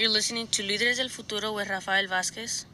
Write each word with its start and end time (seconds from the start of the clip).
You're 0.00 0.08
listening 0.08 0.46
to 0.52 0.62
Líderes 0.62 0.96
del 0.96 1.10
Futuro 1.10 1.52
with 1.52 1.68
Rafael 1.68 2.06
Vázquez. 2.06 2.64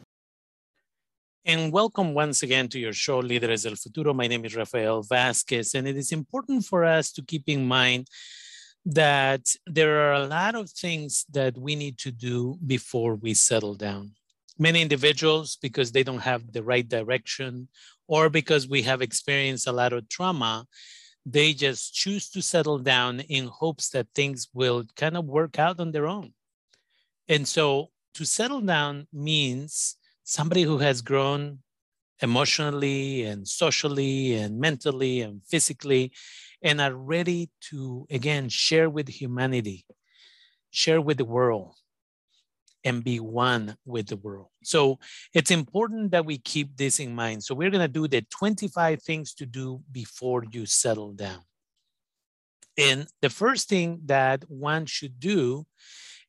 And 1.43 1.73
welcome 1.73 2.13
once 2.13 2.41
again 2.41 2.69
to 2.69 2.79
your 2.79 2.93
show, 2.93 3.21
Líderes 3.21 3.65
del 3.65 3.75
Futuro. 3.75 4.13
My 4.13 4.27
name 4.27 4.45
is 4.45 4.55
Rafael 4.55 5.03
Vázquez, 5.03 5.75
and 5.75 5.89
it 5.89 5.97
is 5.97 6.13
important 6.13 6.63
for 6.63 6.85
us 6.85 7.11
to 7.11 7.21
keep 7.21 7.43
in 7.47 7.65
mind 7.67 8.07
that 8.85 9.41
there 9.65 10.07
are 10.07 10.13
a 10.13 10.25
lot 10.25 10.55
of 10.55 10.69
things 10.69 11.25
that 11.33 11.57
we 11.57 11.75
need 11.75 11.97
to 11.97 12.11
do 12.11 12.57
before 12.65 13.15
we 13.15 13.33
settle 13.33 13.75
down. 13.75 14.13
Many 14.57 14.81
individuals, 14.81 15.57
because 15.61 15.91
they 15.91 16.03
don't 16.03 16.19
have 16.31 16.53
the 16.53 16.63
right 16.63 16.87
direction 16.87 17.67
or 18.07 18.29
because 18.29 18.69
we 18.69 18.83
have 18.83 19.01
experienced 19.01 19.67
a 19.67 19.73
lot 19.73 19.91
of 19.91 20.07
trauma, 20.07 20.65
they 21.25 21.51
just 21.51 21.93
choose 21.93 22.29
to 22.29 22.41
settle 22.41 22.79
down 22.79 23.19
in 23.19 23.47
hopes 23.47 23.89
that 23.89 24.07
things 24.15 24.47
will 24.53 24.85
kind 24.95 25.17
of 25.17 25.25
work 25.25 25.59
out 25.59 25.81
on 25.81 25.91
their 25.91 26.07
own. 26.07 26.31
And 27.29 27.47
so 27.47 27.89
to 28.13 28.25
settle 28.25 28.61
down 28.61 29.07
means 29.11 29.97
somebody 30.23 30.63
who 30.63 30.79
has 30.79 31.01
grown 31.01 31.59
emotionally 32.21 33.23
and 33.23 33.47
socially 33.47 34.35
and 34.35 34.59
mentally 34.59 35.21
and 35.21 35.41
physically 35.45 36.11
and 36.61 36.81
are 36.81 36.95
ready 36.95 37.49
to, 37.69 38.07
again, 38.09 38.49
share 38.49 38.89
with 38.89 39.07
humanity, 39.07 39.85
share 40.71 40.99
with 40.99 41.17
the 41.17 41.25
world, 41.25 41.75
and 42.83 43.03
be 43.03 43.19
one 43.19 43.75
with 43.85 44.07
the 44.07 44.15
world. 44.15 44.47
So 44.63 44.99
it's 45.33 45.51
important 45.51 46.11
that 46.11 46.25
we 46.25 46.37
keep 46.37 46.75
this 46.77 46.99
in 46.99 47.13
mind. 47.13 47.43
So 47.43 47.53
we're 47.53 47.69
going 47.69 47.81
to 47.81 47.87
do 47.87 48.07
the 48.07 48.21
25 48.31 49.01
things 49.01 49.33
to 49.35 49.45
do 49.45 49.81
before 49.91 50.43
you 50.49 50.65
settle 50.65 51.11
down. 51.11 51.41
And 52.77 53.07
the 53.21 53.29
first 53.29 53.69
thing 53.69 54.01
that 54.05 54.49
one 54.49 54.85
should 54.85 55.19
do 55.19 55.65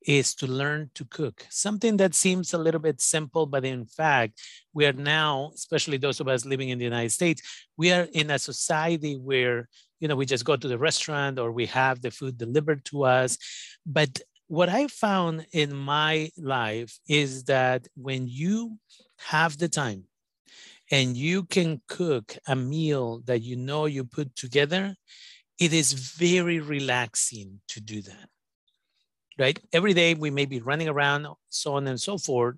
is 0.06 0.34
to 0.36 0.46
learn 0.46 0.90
to 0.94 1.04
cook. 1.04 1.44
Something 1.50 1.96
that 1.98 2.14
seems 2.14 2.54
a 2.54 2.58
little 2.58 2.80
bit 2.80 3.00
simple, 3.00 3.46
but 3.46 3.64
in 3.64 3.84
fact, 3.84 4.40
we 4.72 4.86
are 4.86 4.92
now, 4.92 5.50
especially 5.54 5.96
those 5.96 6.20
of 6.20 6.28
us 6.28 6.44
living 6.44 6.68
in 6.68 6.78
the 6.78 6.84
United 6.84 7.10
States, 7.10 7.42
we 7.76 7.92
are 7.92 8.06
in 8.12 8.30
a 8.30 8.38
society 8.38 9.16
where, 9.16 9.68
you 10.00 10.08
know, 10.08 10.16
we 10.16 10.26
just 10.26 10.44
go 10.44 10.56
to 10.56 10.68
the 10.68 10.78
restaurant 10.78 11.38
or 11.38 11.50
we 11.50 11.66
have 11.66 12.00
the 12.00 12.10
food 12.10 12.38
delivered 12.38 12.84
to 12.86 13.04
us. 13.04 13.36
But 13.84 14.20
what 14.46 14.68
I 14.68 14.86
found 14.86 15.46
in 15.52 15.74
my 15.74 16.30
life 16.38 16.98
is 17.08 17.44
that 17.44 17.86
when 17.96 18.26
you 18.28 18.78
have 19.18 19.58
the 19.58 19.68
time 19.68 20.04
and 20.90 21.16
you 21.16 21.44
can 21.44 21.82
cook 21.88 22.36
a 22.46 22.56
meal 22.56 23.20
that 23.26 23.40
you 23.40 23.56
know 23.56 23.84
you 23.86 24.04
put 24.04 24.34
together, 24.36 24.94
it 25.58 25.72
is 25.72 25.92
very 25.92 26.60
relaxing 26.60 27.60
to 27.68 27.80
do 27.80 28.00
that 28.02 28.28
right? 29.38 29.58
Every 29.72 29.94
day 29.94 30.14
we 30.14 30.30
may 30.30 30.46
be 30.46 30.60
running 30.60 30.88
around, 30.88 31.26
so 31.48 31.74
on 31.74 31.86
and 31.86 32.00
so 32.00 32.18
forth. 32.18 32.56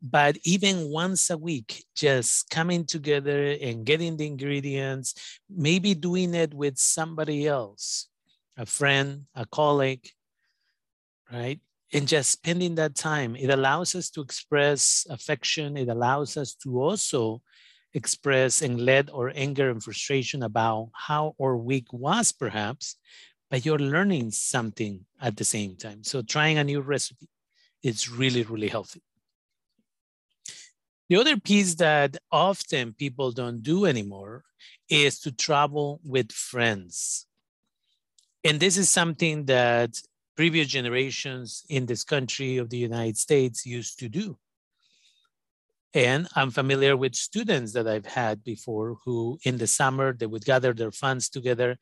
But 0.00 0.36
even 0.44 0.90
once 0.90 1.30
a 1.30 1.38
week, 1.38 1.84
just 1.94 2.50
coming 2.50 2.84
together 2.84 3.56
and 3.60 3.86
getting 3.86 4.16
the 4.16 4.26
ingredients, 4.26 5.14
maybe 5.48 5.94
doing 5.94 6.34
it 6.34 6.52
with 6.52 6.76
somebody 6.76 7.46
else, 7.46 8.08
a 8.56 8.66
friend, 8.66 9.26
a 9.36 9.46
colleague, 9.46 10.08
right? 11.32 11.60
And 11.92 12.08
just 12.08 12.30
spending 12.32 12.74
that 12.76 12.96
time, 12.96 13.36
it 13.36 13.50
allows 13.50 13.94
us 13.94 14.10
to 14.10 14.22
express 14.22 15.06
affection. 15.08 15.76
It 15.76 15.88
allows 15.88 16.36
us 16.36 16.54
to 16.64 16.82
also 16.82 17.42
express 17.94 18.62
and 18.62 18.80
let 18.80 19.12
our 19.12 19.30
anger 19.34 19.70
and 19.70 19.82
frustration 19.82 20.42
about 20.42 20.90
how 20.94 21.36
our 21.40 21.56
week 21.56 21.92
was, 21.92 22.32
perhaps, 22.32 22.96
but 23.52 23.66
you're 23.66 23.78
learning 23.78 24.30
something 24.30 25.04
at 25.20 25.36
the 25.36 25.44
same 25.44 25.76
time. 25.76 26.02
So 26.02 26.22
trying 26.22 26.56
a 26.56 26.64
new 26.64 26.80
recipe 26.80 27.28
is 27.82 28.08
really, 28.08 28.44
really 28.44 28.68
healthy. 28.68 29.02
The 31.10 31.16
other 31.16 31.38
piece 31.38 31.74
that 31.74 32.16
often 32.32 32.94
people 32.94 33.30
don't 33.30 33.62
do 33.62 33.84
anymore 33.84 34.44
is 34.88 35.20
to 35.20 35.32
travel 35.32 36.00
with 36.02 36.32
friends. 36.32 37.26
And 38.42 38.58
this 38.58 38.78
is 38.78 38.88
something 38.88 39.44
that 39.44 40.00
previous 40.34 40.68
generations 40.68 41.62
in 41.68 41.84
this 41.84 42.04
country 42.04 42.56
of 42.56 42.70
the 42.70 42.78
United 42.78 43.18
States 43.18 43.66
used 43.66 43.98
to 43.98 44.08
do. 44.08 44.38
And 45.94 46.26
I'm 46.34 46.50
familiar 46.50 46.96
with 46.96 47.14
students 47.14 47.72
that 47.74 47.86
I've 47.86 48.06
had 48.06 48.42
before 48.42 48.96
who 49.04 49.38
in 49.44 49.58
the 49.58 49.66
summer, 49.66 50.14
they 50.14 50.26
would 50.26 50.44
gather 50.44 50.72
their 50.72 50.90
funds 50.90 51.28
together 51.28 51.76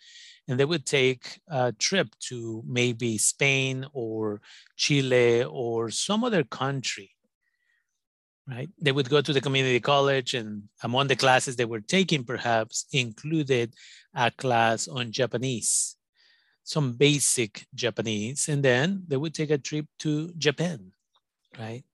and 0.49 0.59
they 0.59 0.65
would 0.65 0.85
take 0.85 1.41
a 1.49 1.73
trip 1.73 2.09
to 2.29 2.63
maybe 2.67 3.19
Spain 3.19 3.87
or 3.93 4.41
Chile 4.77 5.45
or 5.45 5.91
some 5.91 6.25
other 6.25 6.43
country, 6.43 7.13
right? 8.49 8.69
They 8.81 8.91
would 8.91 9.09
go 9.09 9.21
to 9.21 9.33
the 9.33 9.41
community 9.41 9.79
college 9.79 10.35
and 10.35 10.65
among 10.83 11.07
the 11.07 11.15
classes 11.15 11.55
they 11.55 11.65
were 11.65 11.81
taking 11.81 12.25
perhaps 12.25 12.87
included 12.93 13.75
a 14.13 14.33
class 14.33 14.89
on 14.89 15.13
Japanese, 15.13 15.97
some 16.65 16.95
basic 16.95 17.67
Japanese, 17.77 18.49
and 18.49 18.65
then 18.65 19.05
they 19.07 19.17
would 19.17 19.35
take 19.35 19.51
a 19.51 19.59
trip 19.59 19.87
to 20.01 20.33
Japan, 20.37 20.91
right? 21.57 21.85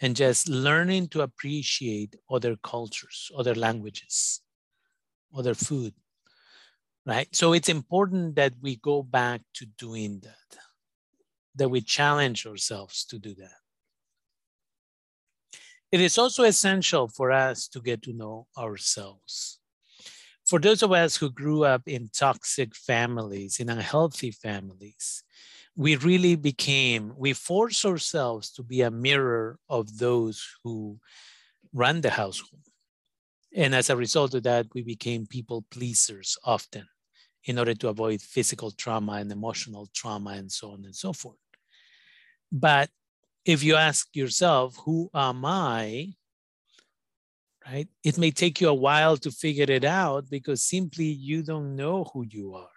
And 0.00 0.16
just 0.16 0.48
learning 0.48 1.08
to 1.08 1.22
appreciate 1.22 2.16
other 2.30 2.56
cultures, 2.62 3.30
other 3.36 3.54
languages, 3.54 4.40
other 5.36 5.54
food, 5.54 5.94
right? 7.06 7.28
So 7.34 7.52
it's 7.52 7.68
important 7.68 8.36
that 8.36 8.54
we 8.60 8.76
go 8.76 9.02
back 9.02 9.40
to 9.54 9.66
doing 9.66 10.20
that, 10.24 10.58
that 11.54 11.68
we 11.68 11.80
challenge 11.80 12.46
ourselves 12.46 13.04
to 13.06 13.18
do 13.18 13.34
that. 13.36 13.58
It 15.92 16.00
is 16.00 16.18
also 16.18 16.42
essential 16.42 17.06
for 17.06 17.30
us 17.30 17.68
to 17.68 17.80
get 17.80 18.02
to 18.02 18.12
know 18.12 18.48
ourselves. 18.58 19.60
For 20.46 20.58
those 20.58 20.82
of 20.82 20.92
us 20.92 21.16
who 21.16 21.30
grew 21.30 21.64
up 21.64 21.82
in 21.86 22.10
toxic 22.12 22.74
families, 22.74 23.60
in 23.60 23.70
unhealthy 23.70 24.30
families, 24.30 25.22
we 25.74 25.96
really 25.96 26.36
became, 26.36 27.14
we 27.16 27.32
forced 27.32 27.84
ourselves 27.84 28.50
to 28.52 28.62
be 28.62 28.82
a 28.82 28.90
mirror 28.90 29.58
of 29.68 29.98
those 29.98 30.46
who 30.62 30.98
run 31.72 32.00
the 32.02 32.10
household. 32.10 32.62
And 33.56 33.74
as 33.74 33.88
a 33.88 33.96
result 33.96 34.34
of 34.34 34.42
that, 34.42 34.66
we 34.74 34.82
became 34.82 35.26
people 35.26 35.64
pleasers 35.70 36.36
often 36.44 36.86
in 37.44 37.58
order 37.58 37.74
to 37.74 37.88
avoid 37.88 38.20
physical 38.20 38.70
trauma 38.70 39.12
and 39.12 39.30
emotional 39.32 39.88
trauma 39.94 40.30
and 40.30 40.50
so 40.50 40.72
on 40.72 40.84
and 40.84 40.94
so 40.94 41.12
forth. 41.12 41.38
But 42.52 42.90
if 43.44 43.62
you 43.62 43.76
ask 43.76 44.08
yourself, 44.14 44.76
who 44.84 45.10
am 45.14 45.44
I? 45.44 46.14
Right? 47.66 47.88
It 48.02 48.18
may 48.18 48.30
take 48.30 48.60
you 48.60 48.68
a 48.68 48.74
while 48.74 49.16
to 49.18 49.30
figure 49.30 49.64
it 49.68 49.84
out 49.84 50.28
because 50.28 50.62
simply 50.62 51.06
you 51.06 51.42
don't 51.42 51.76
know 51.76 52.04
who 52.12 52.26
you 52.28 52.54
are. 52.54 52.68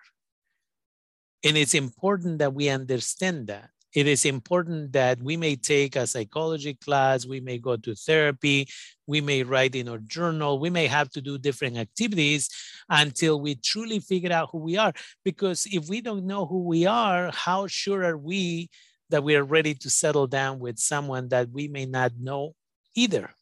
And 1.43 1.57
it's 1.57 1.73
important 1.73 2.39
that 2.39 2.53
we 2.53 2.69
understand 2.69 3.47
that. 3.47 3.69
It 3.93 4.07
is 4.07 4.25
important 4.25 4.93
that 4.93 5.21
we 5.21 5.37
may 5.37 5.55
take 5.55 5.95
a 5.95 6.05
psychology 6.05 6.75
class, 6.75 7.25
we 7.25 7.39
may 7.39 7.57
go 7.57 7.77
to 7.77 7.95
therapy, 7.95 8.67
we 9.07 9.21
may 9.21 9.43
write 9.43 9.75
in 9.75 9.89
our 9.89 9.97
journal, 9.97 10.59
we 10.59 10.69
may 10.69 10.87
have 10.87 11.09
to 11.11 11.21
do 11.21 11.37
different 11.37 11.77
activities 11.77 12.49
until 12.89 13.39
we 13.41 13.55
truly 13.55 13.99
figure 13.99 14.31
out 14.31 14.49
who 14.51 14.59
we 14.59 14.77
are. 14.77 14.93
Because 15.23 15.67
if 15.71 15.89
we 15.89 16.01
don't 16.01 16.27
know 16.27 16.45
who 16.45 16.63
we 16.63 16.85
are, 16.85 17.31
how 17.33 17.67
sure 17.67 18.03
are 18.03 18.17
we 18.17 18.69
that 19.09 19.23
we 19.23 19.35
are 19.35 19.43
ready 19.43 19.73
to 19.73 19.89
settle 19.89 20.27
down 20.27 20.59
with 20.59 20.79
someone 20.79 21.29
that 21.29 21.49
we 21.49 21.67
may 21.67 21.85
not 21.85 22.11
know 22.19 22.53
either? 22.93 23.33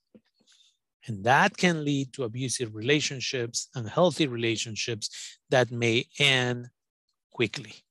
And 1.08 1.24
that 1.24 1.56
can 1.56 1.86
lead 1.86 2.14
to 2.14 2.24
abusive 2.24 2.74
relationships, 2.74 3.70
unhealthy 3.76 4.28
relationships 4.28 5.38
that 5.50 5.72
may 5.72 6.06
end 6.20 6.70
quickly 7.32 7.86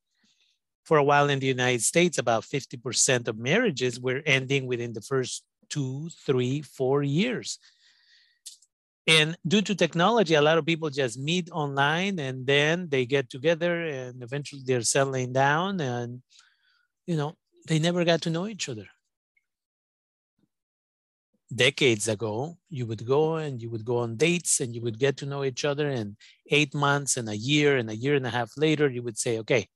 for 0.84 0.98
a 0.98 1.04
while 1.04 1.30
in 1.30 1.38
the 1.40 1.46
United 1.46 1.82
States, 1.82 2.18
about 2.18 2.44
50% 2.44 3.26
of 3.26 3.38
marriages 3.38 3.98
were 3.98 4.22
ending 4.26 4.66
within 4.66 4.92
the 4.92 5.00
first 5.00 5.42
two, 5.70 6.10
three, 6.26 6.60
four 6.60 7.02
years. 7.02 7.58
And 9.06 9.36
due 9.46 9.62
to 9.62 9.74
technology, 9.74 10.34
a 10.34 10.42
lot 10.42 10.58
of 10.58 10.66
people 10.66 10.88
just 10.90 11.18
meet 11.18 11.50
online 11.50 12.18
and 12.18 12.46
then 12.46 12.88
they 12.88 13.04
get 13.04 13.28
together 13.28 13.84
and 13.84 14.22
eventually 14.22 14.62
they're 14.64 14.82
settling 14.82 15.32
down 15.32 15.80
and, 15.80 16.22
you 17.06 17.16
know, 17.16 17.34
they 17.66 17.78
never 17.78 18.04
got 18.04 18.22
to 18.22 18.30
know 18.30 18.46
each 18.46 18.68
other. 18.68 18.86
Decades 21.54 22.08
ago, 22.08 22.56
you 22.68 22.86
would 22.86 23.06
go 23.06 23.36
and 23.36 23.60
you 23.60 23.70
would 23.70 23.84
go 23.84 23.98
on 23.98 24.16
dates 24.16 24.60
and 24.60 24.74
you 24.74 24.80
would 24.82 24.98
get 24.98 25.16
to 25.18 25.26
know 25.26 25.44
each 25.44 25.64
other. 25.64 25.88
And 25.88 26.16
eight 26.50 26.74
months 26.74 27.16
and 27.16 27.28
a 27.28 27.36
year 27.36 27.76
and 27.76 27.90
a 27.90 27.96
year 27.96 28.14
and 28.14 28.26
a 28.26 28.30
half 28.30 28.52
later, 28.56 28.88
you 28.88 29.02
would 29.02 29.18
say, 29.18 29.38
okay, 29.38 29.68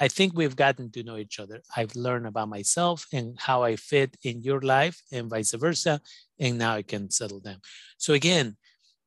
I 0.00 0.08
think 0.08 0.32
we've 0.34 0.54
gotten 0.54 0.90
to 0.92 1.02
know 1.02 1.16
each 1.16 1.40
other. 1.40 1.60
I've 1.76 1.96
learned 1.96 2.26
about 2.26 2.48
myself 2.48 3.06
and 3.12 3.36
how 3.38 3.64
I 3.64 3.76
fit 3.76 4.16
in 4.22 4.42
your 4.42 4.60
life 4.60 5.02
and 5.10 5.28
vice 5.28 5.52
versa. 5.52 6.00
And 6.38 6.58
now 6.58 6.74
I 6.74 6.82
can 6.82 7.10
settle 7.10 7.40
down. 7.40 7.60
So 7.98 8.14
again, 8.14 8.56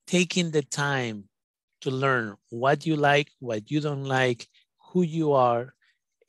taking 0.05 0.51
the 0.51 0.63
time 0.63 1.29
to 1.81 1.91
learn 1.91 2.35
what 2.49 2.85
you 2.85 2.95
like, 2.97 3.31
what 3.39 3.71
you 3.71 3.79
don't 3.79 4.03
like, 4.03 4.47
who 4.91 5.03
you 5.03 5.31
are, 5.31 5.73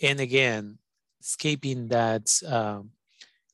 and 0.00 0.21
again, 0.21 0.79
escaping 1.21 1.89
that 1.89 2.33
um, 2.47 2.91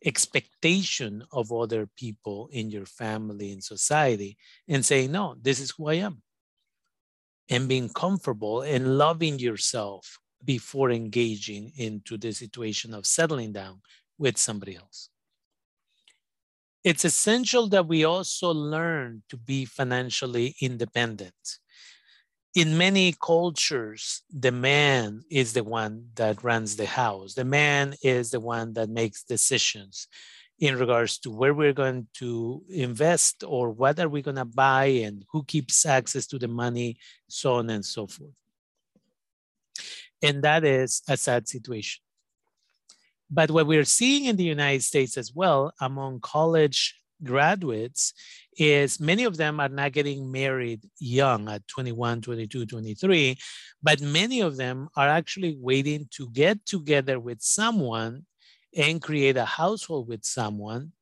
expectation 0.05 1.25
of 1.33 1.53
other 1.53 1.89
people 1.97 2.49
in 2.53 2.71
your 2.71 2.87
family 2.87 3.53
and 3.53 3.62
society 3.62 4.37
and 4.69 4.85
saying, 4.85 5.12
no, 5.12 5.37
this 5.41 5.61
is 5.61 5.73
who 5.73 5.89
I 5.89 5.95
am. 5.95 6.23
And 7.50 7.69
being 7.69 7.89
comfortable 7.89 8.62
and 8.62 8.99
loving 8.99 9.39
yourself 9.39 10.19
before 10.45 10.91
engaging 10.91 11.73
into 11.77 12.17
the 12.17 12.33
situation 12.33 12.95
of 12.95 13.06
settling 13.06 13.53
down 13.53 13.81
with 14.19 14.37
somebody 14.37 14.77
else. 14.77 15.09
It's 16.85 17.05
essential 17.05 17.69
that 17.69 17.89
we 17.89 18.05
also 18.05 18.53
learn 18.53 19.23
to 19.31 19.37
be 19.37 19.65
financially 19.65 20.55
independent. 20.61 21.35
In 22.55 22.79
many 22.79 23.15
cultures, 23.23 24.23
the 24.33 24.53
man 24.53 25.23
is 25.31 25.53
the 25.53 25.62
one 25.62 26.09
that 26.17 26.43
runs 26.43 26.77
the 26.77 26.87
house. 26.87 27.35
The 27.35 27.45
man 27.45 27.95
is 28.03 28.31
the 28.31 28.41
one 28.41 28.73
that 28.73 28.89
makes 28.89 29.23
decisions 29.23 30.09
in 30.59 30.77
regards 30.77 31.19
to 31.19 31.31
where 31.31 31.55
we're 31.55 31.73
going 31.73 32.09
to 32.15 32.62
invest 32.69 33.45
or 33.47 33.71
what 33.71 34.00
are 34.00 34.09
we 34.09 34.23
going 34.23 34.37
to 34.37 34.45
buy 34.45 34.87
and 34.87 35.25
who 35.31 35.45
keeps 35.45 35.87
access 35.87 36.27
to 36.27 36.39
the 36.39 36.49
money, 36.49 36.97
so 37.29 37.55
on 37.55 37.71
and 37.71 37.85
so 37.85 38.06
forth. 38.06 38.35
And 40.23 40.43
that 40.43 40.65
is 40.65 41.03
a 41.09 41.17
sad 41.17 41.47
situation. 41.47 42.03
But 43.31 43.50
what 43.50 43.67
we're 43.67 43.85
seeing 43.85 44.25
in 44.25 44.37
the 44.37 44.45
United 44.45 44.83
States 44.83 45.17
as 45.17 45.33
well 45.33 45.73
among 45.81 46.21
college 46.21 46.98
graduates 47.23 48.12
is 48.56 49.00
many 49.00 49.25
of 49.25 49.37
them 49.37 49.61
are 49.61 49.69
not 49.69 49.93
getting 49.93 50.31
married 50.31 50.81
young 50.99 51.49
at 51.49 51.67
21, 51.69 52.20
22, 52.23 52.67
23, 52.67 53.37
but 53.82 54.00
many 54.00 54.41
of 54.41 54.56
them 54.56 54.88
are 54.97 55.09
actually 55.09 55.56
waiting 55.61 56.09
to 56.11 56.29
get 56.31 56.65
together 56.67 57.19
with 57.20 57.41
someone 57.41 58.25
and 58.76 59.03
create 59.03 59.37
a 59.37 59.44
household 59.44 60.09
with 60.09 60.25
someone 60.25 60.93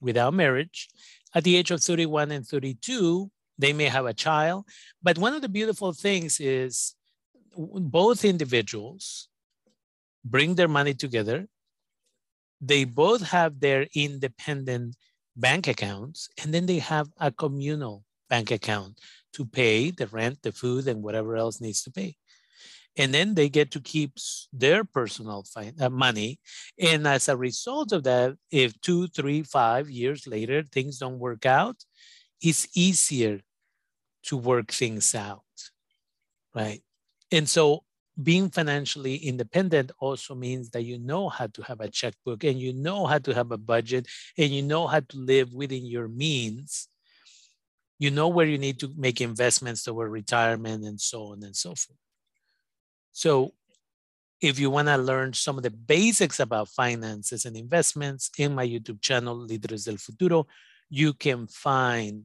without 0.00 0.34
marriage. 0.34 0.88
At 1.34 1.44
the 1.44 1.56
age 1.56 1.70
of 1.70 1.82
31 1.82 2.30
and 2.30 2.46
32, 2.46 3.30
they 3.58 3.72
may 3.72 3.86
have 3.86 4.06
a 4.06 4.14
child. 4.14 4.66
But 5.02 5.18
one 5.18 5.34
of 5.34 5.42
the 5.42 5.48
beautiful 5.48 5.92
things 5.92 6.40
is 6.40 6.94
both 7.56 8.24
individuals 8.24 9.28
bring 10.24 10.54
their 10.54 10.68
money 10.68 10.94
together. 10.94 11.46
They 12.60 12.84
both 12.84 13.22
have 13.22 13.60
their 13.60 13.86
independent 13.94 14.96
bank 15.36 15.68
accounts, 15.68 16.28
and 16.42 16.52
then 16.52 16.66
they 16.66 16.78
have 16.78 17.08
a 17.18 17.30
communal 17.30 18.04
bank 18.28 18.50
account 18.50 18.98
to 19.34 19.44
pay 19.44 19.90
the 19.90 20.06
rent, 20.08 20.38
the 20.42 20.52
food, 20.52 20.86
and 20.88 21.02
whatever 21.02 21.36
else 21.36 21.60
needs 21.60 21.82
to 21.82 21.90
pay. 21.90 22.16
And 22.96 23.14
then 23.14 23.34
they 23.34 23.48
get 23.48 23.70
to 23.70 23.80
keep 23.80 24.12
their 24.52 24.84
personal 24.84 25.44
uh, 25.56 25.88
money. 25.88 26.38
And 26.78 27.06
as 27.06 27.28
a 27.28 27.36
result 27.36 27.92
of 27.92 28.04
that, 28.04 28.36
if 28.50 28.78
two, 28.82 29.06
three, 29.08 29.42
five 29.42 29.88
years 29.88 30.26
later 30.26 30.62
things 30.62 30.98
don't 30.98 31.18
work 31.18 31.46
out, 31.46 31.76
it's 32.42 32.68
easier 32.76 33.40
to 34.24 34.36
work 34.36 34.70
things 34.70 35.14
out, 35.14 35.42
right? 36.54 36.82
And 37.30 37.48
so 37.48 37.84
being 38.20 38.50
financially 38.50 39.16
independent 39.16 39.90
also 39.98 40.34
means 40.34 40.70
that 40.70 40.82
you 40.82 40.98
know 40.98 41.28
how 41.28 41.46
to 41.46 41.62
have 41.62 41.80
a 41.80 41.88
checkbook 41.88 42.44
and 42.44 42.60
you 42.60 42.72
know 42.72 43.06
how 43.06 43.18
to 43.18 43.32
have 43.32 43.50
a 43.52 43.56
budget 43.56 44.06
and 44.36 44.50
you 44.50 44.62
know 44.62 44.86
how 44.86 45.00
to 45.00 45.16
live 45.16 45.52
within 45.54 45.86
your 45.86 46.08
means. 46.08 46.88
You 47.98 48.10
know 48.10 48.28
where 48.28 48.46
you 48.46 48.58
need 48.58 48.80
to 48.80 48.92
make 48.96 49.20
investments 49.20 49.84
toward 49.84 50.10
retirement 50.10 50.84
and 50.84 51.00
so 51.00 51.32
on 51.32 51.42
and 51.42 51.56
so 51.56 51.70
forth. 51.70 51.98
So 53.12 53.52
if 54.40 54.58
you 54.58 54.70
want 54.70 54.88
to 54.88 54.96
learn 54.96 55.32
some 55.32 55.56
of 55.56 55.62
the 55.62 55.70
basics 55.70 56.40
about 56.40 56.68
finances 56.68 57.44
and 57.44 57.56
investments 57.56 58.30
in 58.36 58.54
my 58.54 58.66
YouTube 58.66 59.00
channel, 59.00 59.46
Líderes 59.46 59.84
del 59.84 59.96
Futuro, 59.96 60.46
you 60.90 61.14
can 61.14 61.46
find 61.46 62.24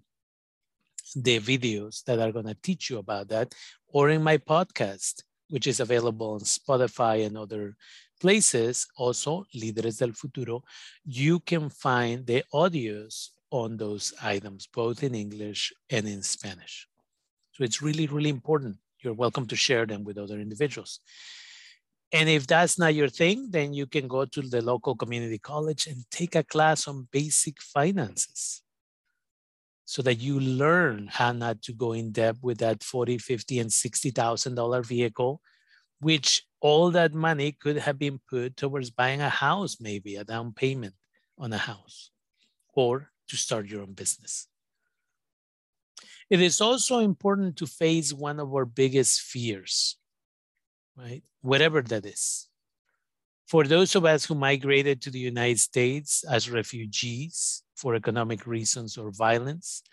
the 1.16 1.40
videos 1.40 2.04
that 2.04 2.20
are 2.20 2.32
going 2.32 2.48
to 2.48 2.58
teach 2.62 2.90
you 2.90 2.98
about 2.98 3.30
that 3.30 3.54
or 3.88 4.10
in 4.10 4.22
my 4.22 4.38
podcast 4.38 5.24
which 5.50 5.68
is 5.68 5.80
available 5.80 6.32
on 6.32 6.42
Spotify 6.42 7.26
and 7.26 7.38
other 7.38 7.76
places, 8.20 8.88
also 8.98 9.46
Líderes 9.56 10.00
del 10.00 10.14
Futuro, 10.14 10.64
you 11.06 11.40
can 11.40 11.70
find 11.70 12.26
the 12.26 12.44
audios 12.54 13.30
on 13.52 13.78
those 13.78 14.14
items, 14.22 14.68
both 14.68 15.04
in 15.04 15.16
English 15.16 15.74
and 15.90 16.08
in 16.08 16.22
Spanish. 16.22 16.88
So 17.54 17.64
it's 17.64 17.82
really, 17.82 18.08
really 18.08 18.30
important. 18.30 18.78
You're 19.02 19.14
welcome 19.14 19.48
to 19.48 19.56
share 19.56 19.86
them 19.86 20.04
with 20.04 20.18
other 20.18 20.40
individuals. 20.40 21.00
And 22.12 22.30
if 22.30 22.48
that's 22.48 22.80
not 22.80 22.96
your 22.96 23.10
thing, 23.10 23.50
then 23.52 23.74
you 23.74 23.86
can 23.86 24.08
go 24.08 24.26
to 24.26 24.42
the 24.42 24.62
local 24.62 24.96
community 24.96 25.38
college 25.38 25.88
and 25.88 26.06
take 26.10 26.36
a 26.36 26.44
class 26.44 26.88
on 26.88 27.08
basic 27.12 27.62
finances 27.62 28.62
so 29.88 30.02
that 30.02 30.20
you 30.20 30.38
learn 30.38 31.08
how 31.10 31.32
not 31.32 31.62
to 31.62 31.72
go 31.72 31.94
in 31.94 32.12
debt 32.12 32.36
with 32.42 32.58
that 32.58 32.84
40, 32.84 33.18
50, 33.20 33.60
and 33.60 33.70
$60,000 33.70 34.86
vehicle, 34.86 35.40
which 36.02 36.44
all 36.60 36.92
that 36.92 37.14
money 37.14 37.54
could 37.54 37.78
have 37.78 37.98
been 37.98 38.20
put 38.30 38.58
towards 38.58 38.90
buying 38.90 39.22
a 39.22 39.30
house, 39.30 39.78
maybe 39.80 40.18
a 40.18 40.26
down 40.26 40.52
payment 40.52 40.94
on 41.40 41.54
a 41.54 41.58
house, 41.58 42.12
or 42.74 43.12
to 43.30 43.38
start 43.38 43.68
your 43.68 43.82
own 43.82 43.94
business. 43.94 44.50
It 46.30 46.42
is 46.42 46.60
also 46.60 47.00
important 47.00 47.56
to 47.58 47.66
face 47.66 48.12
one 48.12 48.42
of 48.42 48.54
our 48.54 48.66
biggest 48.66 49.22
fears, 49.22 49.96
right? 50.98 51.24
Whatever 51.40 51.82
that 51.84 52.06
is. 52.06 52.50
For 53.48 53.64
those 53.64 53.96
of 53.96 54.04
us 54.04 54.26
who 54.26 54.36
migrated 54.36 55.02
to 55.04 55.12
the 55.12 55.20
United 55.20 55.62
States 55.62 56.26
as 56.30 56.50
refugees, 56.50 57.64
for 57.78 57.96
economic 57.96 58.48
reasons 58.48 58.98
or 58.98 59.12
violence. 59.12 59.84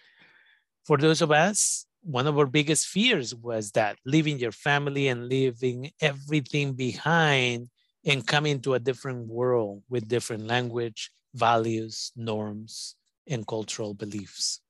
For 0.85 0.99
those 0.99 1.23
of 1.23 1.31
us, 1.31 1.87
one 2.03 2.27
of 2.27 2.39
our 2.39 2.47
biggest 2.47 2.87
fears 2.87 3.35
was 3.35 3.73
that 3.73 3.99
leaving 4.05 4.39
your 4.39 4.53
family 4.53 5.09
and 5.09 5.29
leaving 5.29 5.91
everything 6.01 6.75
behind 6.75 7.69
and 8.05 8.27
coming 8.27 8.61
to 8.63 8.75
a 8.75 8.79
different 8.81 9.27
world 9.29 9.83
with 9.89 10.09
different 10.09 10.47
language, 10.47 11.11
values, 11.35 12.13
norms, 12.17 12.97
and 13.27 13.47
cultural 13.47 13.95
beliefs. 13.95 14.61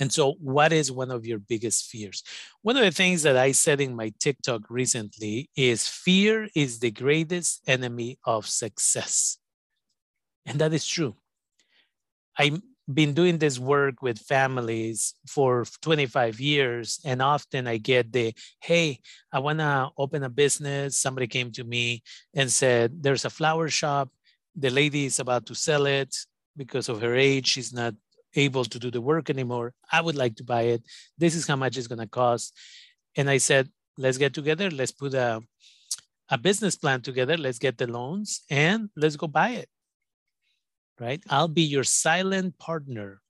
And 0.00 0.12
so, 0.12 0.32
what 0.40 0.72
is 0.72 0.90
one 0.90 1.10
of 1.10 1.24
your 1.26 1.38
biggest 1.38 1.86
fears? 1.86 2.24
One 2.62 2.76
of 2.76 2.82
the 2.82 2.90
things 2.90 3.22
that 3.22 3.36
I 3.36 3.52
said 3.52 3.80
in 3.80 3.94
my 3.94 4.12
TikTok 4.18 4.62
recently 4.68 5.48
is 5.56 5.86
fear 5.86 6.48
is 6.56 6.80
the 6.80 6.90
greatest 6.90 7.62
enemy 7.68 8.18
of 8.24 8.46
success. 8.48 9.38
And 10.46 10.60
that 10.60 10.72
is 10.72 10.86
true. 10.86 11.16
I've 12.38 12.60
been 12.92 13.14
doing 13.14 13.38
this 13.38 13.58
work 13.58 14.02
with 14.02 14.18
families 14.18 15.14
for 15.26 15.64
25 15.82 16.40
years, 16.40 17.00
and 17.04 17.22
often 17.22 17.66
I 17.66 17.76
get 17.76 18.12
the, 18.12 18.34
hey, 18.60 19.00
I 19.32 19.38
want 19.38 19.58
to 19.60 19.90
open 19.96 20.22
a 20.24 20.28
business. 20.28 20.96
Somebody 20.96 21.26
came 21.26 21.52
to 21.52 21.64
me 21.64 22.02
and 22.34 22.50
said, 22.50 23.02
there's 23.02 23.24
a 23.24 23.30
flower 23.30 23.68
shop. 23.68 24.10
The 24.56 24.70
lady 24.70 25.06
is 25.06 25.18
about 25.18 25.46
to 25.46 25.54
sell 25.54 25.86
it 25.86 26.14
because 26.56 26.88
of 26.88 27.00
her 27.00 27.14
age. 27.14 27.46
She's 27.46 27.72
not 27.72 27.94
able 28.34 28.64
to 28.64 28.78
do 28.78 28.90
the 28.90 29.00
work 29.00 29.30
anymore. 29.30 29.74
I 29.90 30.00
would 30.00 30.16
like 30.16 30.36
to 30.36 30.44
buy 30.44 30.62
it. 30.62 30.82
This 31.16 31.34
is 31.34 31.46
how 31.46 31.56
much 31.56 31.76
it's 31.76 31.86
going 31.86 32.00
to 32.00 32.06
cost. 32.06 32.56
And 33.16 33.30
I 33.30 33.38
said, 33.38 33.68
let's 33.96 34.18
get 34.18 34.34
together. 34.34 34.70
Let's 34.70 34.92
put 34.92 35.14
a, 35.14 35.40
a 36.30 36.38
business 36.38 36.76
plan 36.76 37.02
together. 37.02 37.36
Let's 37.36 37.58
get 37.58 37.78
the 37.78 37.86
loans 37.86 38.42
and 38.50 38.88
let's 38.96 39.16
go 39.16 39.28
buy 39.28 39.50
it 39.50 39.68
right? 41.00 41.22
I'll 41.28 41.48
be 41.48 41.62
your 41.62 41.84
silent 41.84 42.58
partner. 42.58 43.20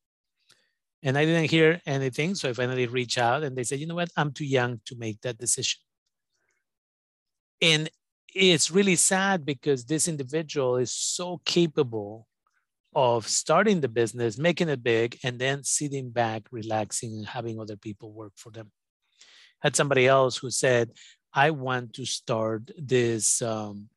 And 1.02 1.18
I 1.18 1.24
didn't 1.24 1.50
hear 1.50 1.80
anything. 1.84 2.34
So 2.34 2.50
I 2.50 2.52
finally 2.52 2.86
reached 2.86 3.18
out 3.18 3.42
and 3.42 3.56
they 3.56 3.64
said, 3.64 3.80
you 3.80 3.86
know 3.86 3.96
what? 3.96 4.10
I'm 4.16 4.32
too 4.32 4.44
young 4.44 4.80
to 4.86 4.96
make 4.96 5.20
that 5.22 5.38
decision. 5.38 5.80
And 7.60 7.88
it's 8.34 8.70
really 8.70 8.96
sad 8.96 9.44
because 9.44 9.84
this 9.84 10.08
individual 10.08 10.76
is 10.76 10.92
so 10.92 11.40
capable 11.44 12.28
of 12.94 13.26
starting 13.26 13.80
the 13.80 13.88
business, 13.88 14.38
making 14.38 14.68
it 14.68 14.82
big, 14.82 15.18
and 15.24 15.38
then 15.38 15.64
sitting 15.64 16.10
back, 16.10 16.42
relaxing, 16.50 17.14
and 17.14 17.26
having 17.26 17.58
other 17.58 17.76
people 17.76 18.12
work 18.12 18.32
for 18.36 18.50
them. 18.50 18.70
Had 19.60 19.76
somebody 19.76 20.06
else 20.06 20.36
who 20.36 20.50
said, 20.50 20.90
I 21.32 21.50
want 21.50 21.94
to 21.94 22.04
start 22.04 22.70
this, 22.76 23.40
um, 23.40 23.88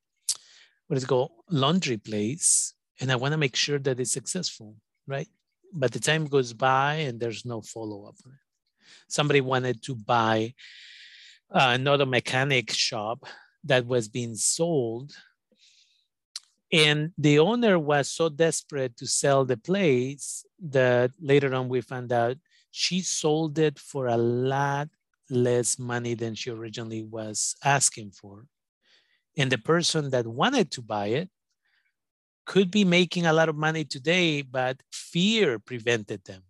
what 0.87 0.97
is 0.97 1.03
it 1.03 1.07
called, 1.07 1.31
laundry 1.49 1.97
place 1.97 2.73
and 2.99 3.11
I 3.11 3.15
want 3.15 3.33
to 3.33 3.37
make 3.37 3.55
sure 3.55 3.79
that 3.79 3.99
it's 3.99 4.11
successful, 4.11 4.75
right? 5.07 5.27
But 5.73 5.91
the 5.91 5.99
time 5.99 6.25
goes 6.25 6.53
by 6.53 6.95
and 6.95 7.19
there's 7.19 7.45
no 7.45 7.61
follow 7.61 8.05
up. 8.05 8.15
Somebody 9.07 9.41
wanted 9.41 9.83
to 9.83 9.95
buy 9.95 10.53
uh, 11.51 11.71
another 11.73 12.05
mechanic 12.05 12.71
shop 12.71 13.25
that 13.63 13.85
was 13.85 14.07
being 14.07 14.35
sold. 14.35 15.13
And 16.71 17.11
the 17.17 17.39
owner 17.39 17.77
was 17.77 18.09
so 18.09 18.29
desperate 18.29 18.97
to 18.97 19.07
sell 19.07 19.45
the 19.45 19.57
place 19.57 20.45
that 20.59 21.11
later 21.19 21.53
on 21.53 21.69
we 21.69 21.81
found 21.81 22.11
out 22.11 22.37
she 22.71 23.01
sold 23.01 23.57
it 23.59 23.79
for 23.79 24.07
a 24.07 24.17
lot 24.17 24.89
less 25.29 25.79
money 25.79 26.13
than 26.13 26.35
she 26.35 26.51
originally 26.51 27.03
was 27.03 27.55
asking 27.63 28.11
for. 28.11 28.45
And 29.37 29.51
the 29.51 29.57
person 29.57 30.09
that 30.11 30.27
wanted 30.27 30.71
to 30.71 30.81
buy 30.81 31.07
it 31.07 31.29
could 32.45 32.71
be 32.71 32.85
making 32.85 33.25
a 33.25 33.33
lot 33.33 33.49
of 33.49 33.55
money 33.55 33.83
today, 33.83 34.41
but 34.41 34.81
fear 34.91 35.59
prevented 35.59 36.23
them 36.25 36.43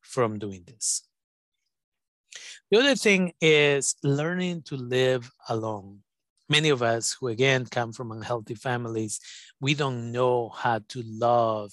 from 0.00 0.38
doing 0.38 0.64
this. 0.66 1.02
The 2.70 2.78
other 2.78 2.94
thing 2.94 3.32
is 3.40 3.96
learning 4.02 4.62
to 4.62 4.76
live 4.76 5.30
alone. 5.48 6.00
Many 6.48 6.68
of 6.68 6.82
us 6.82 7.12
who 7.12 7.28
again 7.28 7.66
come 7.66 7.92
from 7.92 8.12
unhealthy 8.12 8.54
families, 8.54 9.20
we 9.60 9.74
don't 9.74 10.12
know 10.12 10.48
how 10.48 10.80
to 10.88 11.02
love 11.04 11.72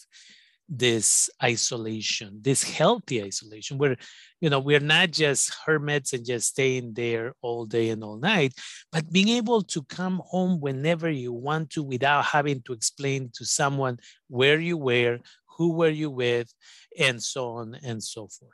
this 0.69 1.29
isolation, 1.41 2.39
this 2.41 2.63
healthy 2.63 3.23
isolation, 3.23 3.77
where 3.77 3.95
you 4.41 4.49
know 4.49 4.59
we're 4.59 4.79
not 4.79 5.11
just 5.11 5.53
hermits 5.65 6.13
and 6.13 6.25
just 6.25 6.49
staying 6.49 6.93
there 6.93 7.33
all 7.41 7.65
day 7.65 7.89
and 7.89 8.03
all 8.03 8.17
night, 8.17 8.53
but 8.91 9.11
being 9.11 9.29
able 9.29 9.61
to 9.61 9.83
come 9.83 10.21
home 10.25 10.59
whenever 10.59 11.09
you 11.09 11.31
want 11.31 11.69
to 11.71 11.83
without 11.83 12.25
having 12.25 12.61
to 12.63 12.73
explain 12.73 13.29
to 13.35 13.45
someone 13.45 13.97
where 14.27 14.59
you 14.59 14.77
were, 14.77 15.19
who 15.57 15.73
were 15.73 15.89
you 15.89 16.09
with, 16.09 16.53
and 16.99 17.21
so 17.23 17.49
on 17.51 17.75
and 17.83 18.03
so 18.03 18.27
forth. 18.27 18.51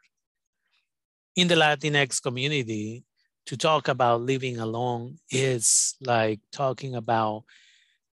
In 1.36 1.48
the 1.48 1.56
Latinx 1.56 2.22
community, 2.22 3.04
to 3.48 3.58
talk 3.58 3.88
about 3.88 4.22
living 4.22 4.60
alone 4.60 5.18
is 5.30 5.96
like 6.00 6.40
talking 6.52 6.96
about 6.96 7.44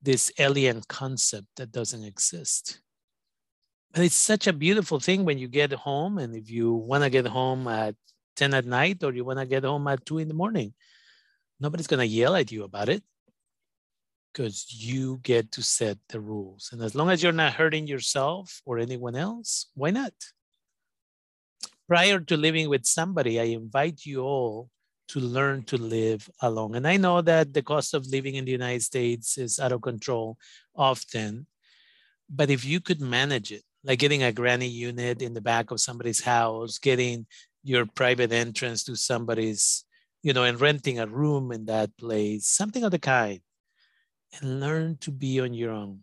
this 0.03 0.33
alien 0.39 0.81
concept 0.89 1.47
that 1.57 1.71
doesn't 1.71 2.05
exist 2.05 2.81
but 3.93 4.03
it's 4.05 4.15
such 4.15 4.47
a 4.47 4.53
beautiful 4.53 5.01
thing 5.01 5.25
when 5.25 5.39
you 5.39 5.49
get 5.49 5.73
home 5.73 6.19
and 6.19 6.35
if 6.35 6.51
you 6.51 6.73
want 6.73 7.05
to 7.05 7.11
get 7.11 7.27
home 7.27 7.67
at 7.67 7.95
10 8.37 8.55
at 8.55 8.65
night 8.65 9.03
or 9.03 9.13
you 9.13 9.25
want 9.25 9.39
to 9.39 9.47
get 9.47 9.65
home 9.65 9.87
at 9.89 10.05
2 10.07 10.19
in 10.19 10.29
the 10.29 10.35
morning 10.35 10.73
nobody's 11.59 11.87
going 11.87 12.01
to 12.01 12.07
yell 12.07 12.37
at 12.37 12.51
you 12.53 12.65
about 12.65 12.89
it 12.89 13.03
because 14.33 14.73
you 14.73 15.19
get 15.23 15.51
to 15.53 15.63
set 15.63 15.99
the 16.09 16.21
rules. 16.21 16.71
And 16.73 16.81
as 16.83 16.95
long 16.95 17.11
as 17.11 17.21
you're 17.21 17.33
not 17.33 17.55
hurting 17.55 17.89
yourself 17.89 18.63
or 18.65 18.79
anyone 18.79 19.17
else 19.17 19.67
why 19.75 19.91
not? 19.91 20.15
Prior 21.89 22.21
to 22.21 22.37
living 22.37 22.69
with 22.69 22.87
somebody 22.87 23.41
i 23.41 23.45
invite 23.45 24.07
you 24.07 24.23
all 24.23 24.71
to 25.09 25.19
learn 25.19 25.65
to 25.65 25.77
live 25.77 26.31
alone. 26.41 26.77
And 26.77 26.87
i 26.87 26.97
know 26.97 27.21
that 27.23 27.53
the 27.53 27.63
cost 27.63 27.95
of 27.95 28.07
living 28.07 28.37
in 28.37 28.45
the 28.45 28.53
united 28.53 28.83
states 28.83 29.37
is 29.37 29.59
out 29.59 29.73
of 29.73 29.83
control 29.83 30.39
often 30.77 31.47
but 32.33 32.49
if 32.49 32.65
you 32.65 32.79
could 32.81 33.01
manage 33.01 33.51
it 33.51 33.65
like 33.85 33.99
getting 33.99 34.23
a 34.23 34.33
granny 34.33 34.69
unit 34.69 35.23
in 35.23 35.35
the 35.35 35.41
back 35.41 35.71
of 35.71 35.81
somebody's 35.81 36.23
house, 36.23 36.79
getting 36.79 37.27
your 37.63 37.87
private 37.87 38.33
entrance 38.33 38.85
to 38.85 38.97
somebody's, 38.97 39.85
you 40.23 40.33
know, 40.33 40.45
and 40.45 40.61
renting 40.61 40.99
a 40.99 41.07
room 41.07 41.53
in 41.53 41.67
that 41.67 41.97
place, 41.97 42.47
something 42.47 42.85
of 42.85 42.91
the 42.91 42.99
kind, 42.99 43.41
and 44.41 44.61
learn 44.61 44.97
to 44.99 45.11
be 45.11 45.41
on 45.41 45.55
your 45.55 45.73
own. 45.73 46.01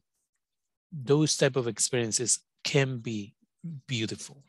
Those 0.91 1.37
type 1.37 1.55
of 1.55 1.67
experiences 1.67 2.39
can 2.63 2.99
be 2.99 3.35
beautiful. 3.87 4.43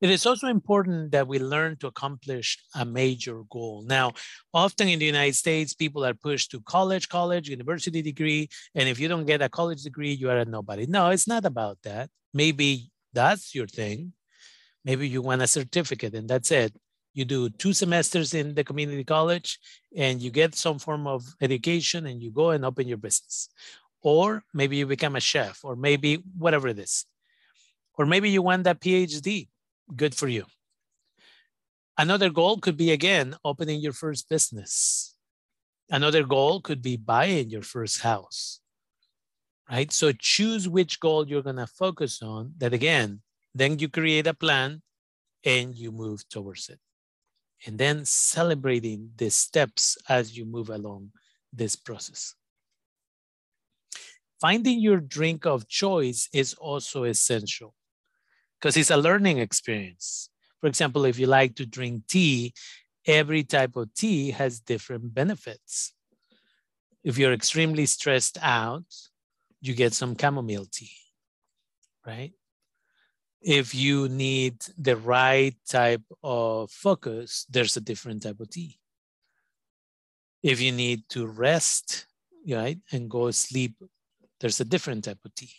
It 0.00 0.10
is 0.10 0.26
also 0.26 0.48
important 0.48 1.12
that 1.12 1.26
we 1.26 1.38
learn 1.38 1.76
to 1.78 1.86
accomplish 1.86 2.58
a 2.74 2.84
major 2.84 3.42
goal. 3.50 3.82
Now, 3.86 4.12
often 4.52 4.88
in 4.88 4.98
the 4.98 5.06
United 5.06 5.36
States, 5.36 5.72
people 5.72 6.04
are 6.04 6.12
pushed 6.12 6.50
to 6.50 6.60
college, 6.60 7.08
college, 7.08 7.48
university 7.48 8.02
degree. 8.02 8.50
And 8.74 8.90
if 8.90 9.00
you 9.00 9.08
don't 9.08 9.24
get 9.24 9.40
a 9.40 9.48
college 9.48 9.82
degree, 9.82 10.12
you 10.12 10.28
are 10.28 10.36
a 10.36 10.44
nobody. 10.44 10.86
No, 10.86 11.08
it's 11.08 11.26
not 11.26 11.46
about 11.46 11.78
that. 11.84 12.10
Maybe 12.34 12.90
that's 13.14 13.54
your 13.54 13.66
thing. 13.66 14.12
Maybe 14.84 15.08
you 15.08 15.22
want 15.22 15.40
a 15.40 15.46
certificate 15.46 16.14
and 16.14 16.28
that's 16.28 16.50
it. 16.50 16.76
You 17.14 17.24
do 17.24 17.48
two 17.48 17.72
semesters 17.72 18.34
in 18.34 18.54
the 18.54 18.64
community 18.64 19.02
college 19.02 19.58
and 19.96 20.20
you 20.20 20.30
get 20.30 20.54
some 20.54 20.78
form 20.78 21.06
of 21.06 21.24
education 21.40 22.04
and 22.04 22.22
you 22.22 22.30
go 22.30 22.50
and 22.50 22.66
open 22.66 22.86
your 22.86 22.98
business. 22.98 23.48
Or 24.02 24.44
maybe 24.52 24.76
you 24.76 24.86
become 24.86 25.16
a 25.16 25.20
chef, 25.20 25.64
or 25.64 25.74
maybe 25.74 26.22
whatever 26.36 26.68
it 26.68 26.78
is. 26.78 27.06
Or 27.94 28.04
maybe 28.04 28.28
you 28.28 28.42
want 28.42 28.64
that 28.64 28.80
PhD 28.80 29.48
good 29.94 30.14
for 30.14 30.28
you. 30.28 30.44
Another 31.98 32.30
goal 32.30 32.58
could 32.58 32.76
be 32.76 32.90
again 32.90 33.36
opening 33.44 33.80
your 33.80 33.92
first 33.92 34.28
business. 34.28 35.14
Another 35.88 36.24
goal 36.24 36.60
could 36.60 36.82
be 36.82 36.96
buying 36.96 37.48
your 37.48 37.62
first 37.62 38.00
house. 38.00 38.60
Right? 39.70 39.90
So 39.92 40.12
choose 40.12 40.68
which 40.68 41.00
goal 41.00 41.26
you're 41.26 41.42
going 41.42 41.56
to 41.56 41.66
focus 41.66 42.22
on. 42.22 42.52
That 42.58 42.72
again, 42.72 43.22
then 43.54 43.78
you 43.78 43.88
create 43.88 44.26
a 44.26 44.34
plan 44.34 44.82
and 45.44 45.74
you 45.74 45.90
move 45.90 46.28
towards 46.28 46.68
it. 46.68 46.78
And 47.66 47.78
then 47.78 48.04
celebrating 48.04 49.10
the 49.16 49.30
steps 49.30 49.96
as 50.08 50.36
you 50.36 50.44
move 50.44 50.68
along 50.68 51.12
this 51.52 51.74
process. 51.74 52.34
Finding 54.40 54.80
your 54.80 55.00
drink 55.00 55.46
of 55.46 55.66
choice 55.66 56.28
is 56.34 56.52
also 56.54 57.04
essential 57.04 57.74
because 58.60 58.76
it's 58.76 58.90
a 58.90 58.96
learning 58.96 59.38
experience. 59.38 60.30
For 60.60 60.66
example, 60.66 61.04
if 61.04 61.18
you 61.18 61.26
like 61.26 61.54
to 61.56 61.66
drink 61.66 62.06
tea, 62.08 62.54
every 63.06 63.44
type 63.44 63.76
of 63.76 63.92
tea 63.94 64.30
has 64.30 64.60
different 64.60 65.14
benefits. 65.14 65.92
If 67.04 67.18
you're 67.18 67.32
extremely 67.32 67.86
stressed 67.86 68.38
out, 68.42 68.84
you 69.60 69.74
get 69.74 69.92
some 69.92 70.16
chamomile 70.16 70.66
tea, 70.70 70.90
right? 72.06 72.32
If 73.40 73.74
you 73.74 74.08
need 74.08 74.64
the 74.76 74.96
right 74.96 75.54
type 75.68 76.02
of 76.22 76.70
focus, 76.70 77.46
there's 77.48 77.76
a 77.76 77.80
different 77.80 78.22
type 78.22 78.40
of 78.40 78.50
tea. 78.50 78.78
If 80.42 80.60
you 80.60 80.72
need 80.72 81.08
to 81.10 81.26
rest, 81.26 82.06
right, 82.48 82.78
and 82.90 83.10
go 83.10 83.30
sleep, 83.30 83.74
there's 84.40 84.60
a 84.60 84.64
different 84.64 85.04
type 85.04 85.18
of 85.24 85.34
tea. 85.34 85.52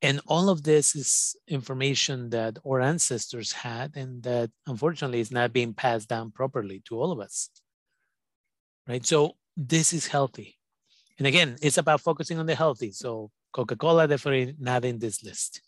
And 0.00 0.20
all 0.26 0.48
of 0.48 0.62
this 0.62 0.94
is 0.94 1.34
information 1.48 2.30
that 2.30 2.58
our 2.64 2.80
ancestors 2.80 3.52
had 3.52 3.96
and 3.96 4.22
that 4.22 4.50
unfortunately 4.66 5.18
is 5.18 5.32
not 5.32 5.52
being 5.52 5.74
passed 5.74 6.08
down 6.08 6.30
properly 6.30 6.82
to 6.86 7.00
all 7.00 7.10
of 7.10 7.18
us. 7.18 7.50
Right? 8.86 9.04
So 9.04 9.36
this 9.56 9.92
is 9.92 10.06
healthy. 10.06 10.56
And 11.18 11.26
again, 11.26 11.56
it's 11.60 11.78
about 11.78 12.00
focusing 12.00 12.38
on 12.38 12.46
the 12.46 12.54
healthy. 12.54 12.92
So 12.92 13.32
Coca-Cola 13.52 14.06
definitely 14.06 14.54
not 14.60 14.84
in 14.84 15.00
this 15.00 15.24
list. 15.24 15.62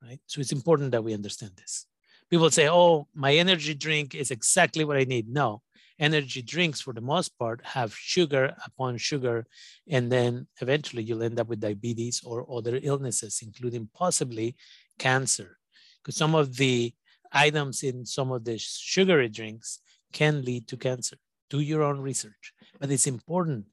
Right? 0.00 0.20
So 0.26 0.40
it's 0.40 0.52
important 0.52 0.92
that 0.92 1.02
we 1.02 1.12
understand 1.12 1.52
this. 1.56 1.86
People 2.30 2.50
say, 2.50 2.68
oh, 2.68 3.08
my 3.12 3.34
energy 3.34 3.74
drink 3.74 4.14
is 4.14 4.30
exactly 4.30 4.84
what 4.84 4.96
I 4.96 5.02
need. 5.02 5.28
No, 5.28 5.62
energy 6.00 6.40
drinks 6.40 6.80
for 6.80 6.94
the 6.94 7.00
most 7.00 7.38
part 7.38 7.60
have 7.62 7.94
sugar 7.94 8.54
upon 8.64 8.96
sugar 8.96 9.46
and 9.88 10.10
then 10.10 10.46
eventually 10.60 11.02
you'll 11.02 11.22
end 11.22 11.38
up 11.38 11.46
with 11.46 11.60
diabetes 11.60 12.22
or 12.24 12.46
other 12.50 12.80
illnesses 12.82 13.40
including 13.42 13.88
possibly 13.94 14.56
cancer. 14.98 15.58
Because 16.02 16.16
some 16.16 16.34
of 16.34 16.56
the 16.56 16.92
items 17.30 17.82
in 17.82 18.06
some 18.06 18.32
of 18.32 18.44
the 18.44 18.58
sugary 18.58 19.28
drinks 19.28 19.80
can 20.12 20.42
lead 20.42 20.66
to 20.68 20.76
cancer. 20.76 21.16
Do 21.50 21.60
your 21.60 21.82
own 21.82 22.00
research. 22.00 22.54
But 22.80 22.90
it's 22.90 23.06
important 23.06 23.66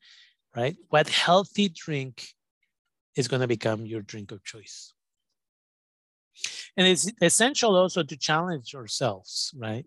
right? 0.56 0.76
What 0.90 1.08
healthy 1.08 1.70
drink 1.70 2.28
is 3.16 3.28
going 3.28 3.42
to 3.42 3.48
become 3.48 3.86
your 3.86 4.02
drink 4.02 4.32
of 4.32 4.44
choice? 4.44 4.94
And 6.76 6.88
it's 6.88 7.12
essential 7.22 7.76
also 7.76 8.04
to 8.04 8.18
challenge 8.18 8.76
ourselves 8.76 9.54
right? 9.58 9.86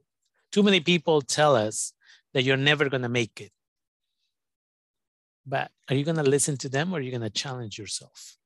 Too 0.53 0.63
many 0.63 0.81
people 0.81 1.21
tell 1.21 1.55
us 1.55 1.93
that 2.35 2.43
you're 2.43 2.57
never 2.57 2.89
going 2.89 3.03
to 3.03 3.09
make 3.09 3.41
it. 3.41 3.53
But 5.47 5.71
are 5.89 5.95
you 5.95 6.05
going 6.05 6.17
to 6.17 6.23
listen 6.23 6.57
to 6.59 6.69
them 6.69 6.93
or 6.93 6.99
are 6.99 7.01
you 7.01 7.11
going 7.11 7.23
to 7.23 7.31
challenge 7.31 7.79
yourself? 7.79 8.37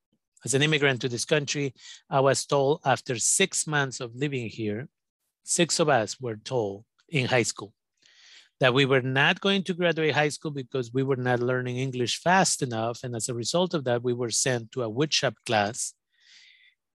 As 0.45 0.55
an 0.55 0.63
immigrant 0.63 1.01
to 1.01 1.09
this 1.09 1.25
country, 1.25 1.75
I 2.11 2.21
was 2.21 2.45
told 2.45 2.81
after 2.85 3.17
six 3.17 3.67
months 3.67 4.01
of 4.01 4.15
living 4.15 4.49
here, 4.49 4.89
six 5.43 5.81
of 5.81 5.89
us 5.89 6.21
were 6.21 6.37
told 6.37 6.85
in 7.09 7.27
high 7.27 7.43
school 7.43 7.73
that 8.61 8.75
we 8.75 8.85
were 8.85 9.03
not 9.03 9.41
going 9.41 9.63
to 9.65 9.75
graduate 9.75 10.15
high 10.15 10.29
school 10.29 10.51
because 10.51 10.93
we 10.93 11.03
were 11.03 11.17
not 11.17 11.41
learning 11.41 11.77
English 11.77 12.21
fast 12.21 12.63
enough. 12.63 13.01
And 13.03 13.15
as 13.17 13.29
a 13.29 13.35
result 13.35 13.75
of 13.75 13.85
that, 13.85 14.03
we 14.03 14.13
were 14.13 14.31
sent 14.31 14.73
to 14.73 14.83
a 14.83 14.91
woodshop 14.91 15.35
class 15.45 15.93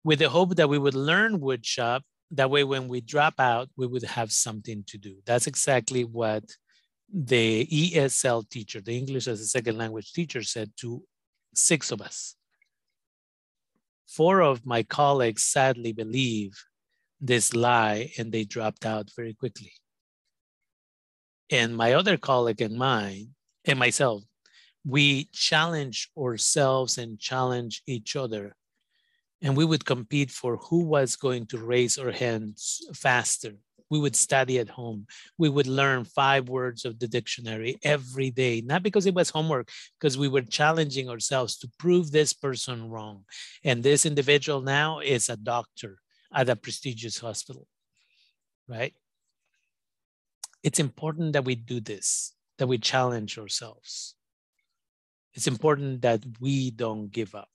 with 0.04 0.20
the 0.20 0.30
hope 0.30 0.56
that 0.56 0.70
we 0.70 0.78
would 0.78 0.94
learn 0.94 1.40
woodshop. 1.40 2.02
That 2.32 2.52
way, 2.52 2.64
when 2.64 2.88
we 2.88 3.02
drop 3.02 3.36
out, 3.40 3.70
we 3.78 3.88
would 3.88 4.04
have 4.04 4.32
something 4.32 4.84
to 4.88 4.98
do. 4.98 5.16
That's 5.26 5.48
exactly 5.48 6.04
what 6.04 6.44
the 7.14 7.66
ESL 7.66 8.50
teacher, 8.50 8.82
the 8.82 8.98
English 8.98 9.28
as 9.28 9.40
a 9.40 9.46
second 9.46 9.78
language 9.78 10.12
teacher, 10.14 10.44
said 10.44 10.72
to 10.78 11.04
six 11.54 11.92
of 11.92 12.02
us. 12.02 12.36
Four 14.08 14.42
of 14.42 14.66
my 14.66 14.84
colleagues 14.84 15.44
sadly 15.44 15.94
believe 15.94 16.64
this 17.20 17.54
lie 17.54 18.12
and 18.18 18.32
they 18.32 18.44
dropped 18.44 18.86
out 18.86 19.10
very 19.16 19.34
quickly. 19.34 19.74
And 21.50 21.76
my 21.76 21.94
other 21.94 22.18
colleague 22.18 22.62
and 22.62 22.78
mine, 22.78 23.30
and 23.66 23.80
myself, 23.80 24.24
we 24.86 25.30
challenge 25.34 26.10
ourselves 26.18 26.98
and 26.98 27.20
challenge 27.20 27.82
each 27.88 28.16
other. 28.16 28.56
And 29.42 29.56
we 29.56 29.66
would 29.66 29.86
compete 29.86 30.32
for 30.32 30.58
who 30.58 30.84
was 30.84 31.16
going 31.16 31.46
to 31.48 31.58
raise 31.58 31.98
our 31.98 32.12
hands 32.12 32.82
faster 32.94 33.54
We 33.90 34.00
would 34.00 34.16
study 34.16 34.60
at 34.60 34.70
home. 34.70 35.08
We 35.38 35.50
would 35.50 35.68
learn 35.68 36.04
five 36.04 36.50
words 36.50 36.86
of 36.86 37.00
the 37.00 37.08
dictionary 37.08 37.78
every 37.84 38.32
day, 38.32 38.62
not 38.62 38.84
because 38.84 39.06
it 39.06 39.14
was 39.14 39.30
homework, 39.30 39.70
because 40.00 40.18
we 40.18 40.28
were 40.28 40.42
challenging 40.42 41.10
ourselves 41.10 41.58
to 41.60 41.72
prove 41.80 42.12
this 42.12 42.34
person 42.34 42.90
wrong. 42.90 43.24
And 43.64 43.84
this 43.84 44.06
individual 44.06 44.62
now 44.62 45.00
is 45.00 45.30
a 45.30 45.38
doctor 45.38 46.00
at 46.34 46.50
a 46.50 46.56
prestigious 46.56 47.20
hospital, 47.20 47.68
right? 48.68 48.94
It's 50.64 50.80
important 50.80 51.34
that 51.34 51.46
we 51.46 51.56
do 51.56 51.80
this, 51.80 52.34
that 52.58 52.68
we 52.68 52.78
challenge 52.78 53.38
ourselves. 53.38 54.16
It's 55.34 55.48
important 55.48 56.02
that 56.02 56.24
we 56.42 56.72
don't 56.72 57.12
give 57.12 57.36
up. 57.36 57.48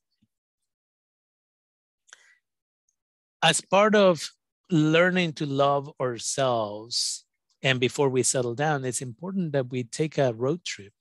As 3.42 3.60
part 3.60 3.96
of 3.96 4.30
learning 4.73 5.35
to 5.35 5.47
love 5.47 5.93
ourselves 6.00 7.26
and 7.62 7.79
before 7.79 8.09
we 8.09 8.23
settle 8.25 8.55
down, 8.55 8.85
it's 8.85 9.00
important 9.00 9.52
that 9.52 9.71
we 9.71 9.85
take 9.85 10.19
a 10.19 10.35
road 10.35 10.64
trip, 10.64 10.93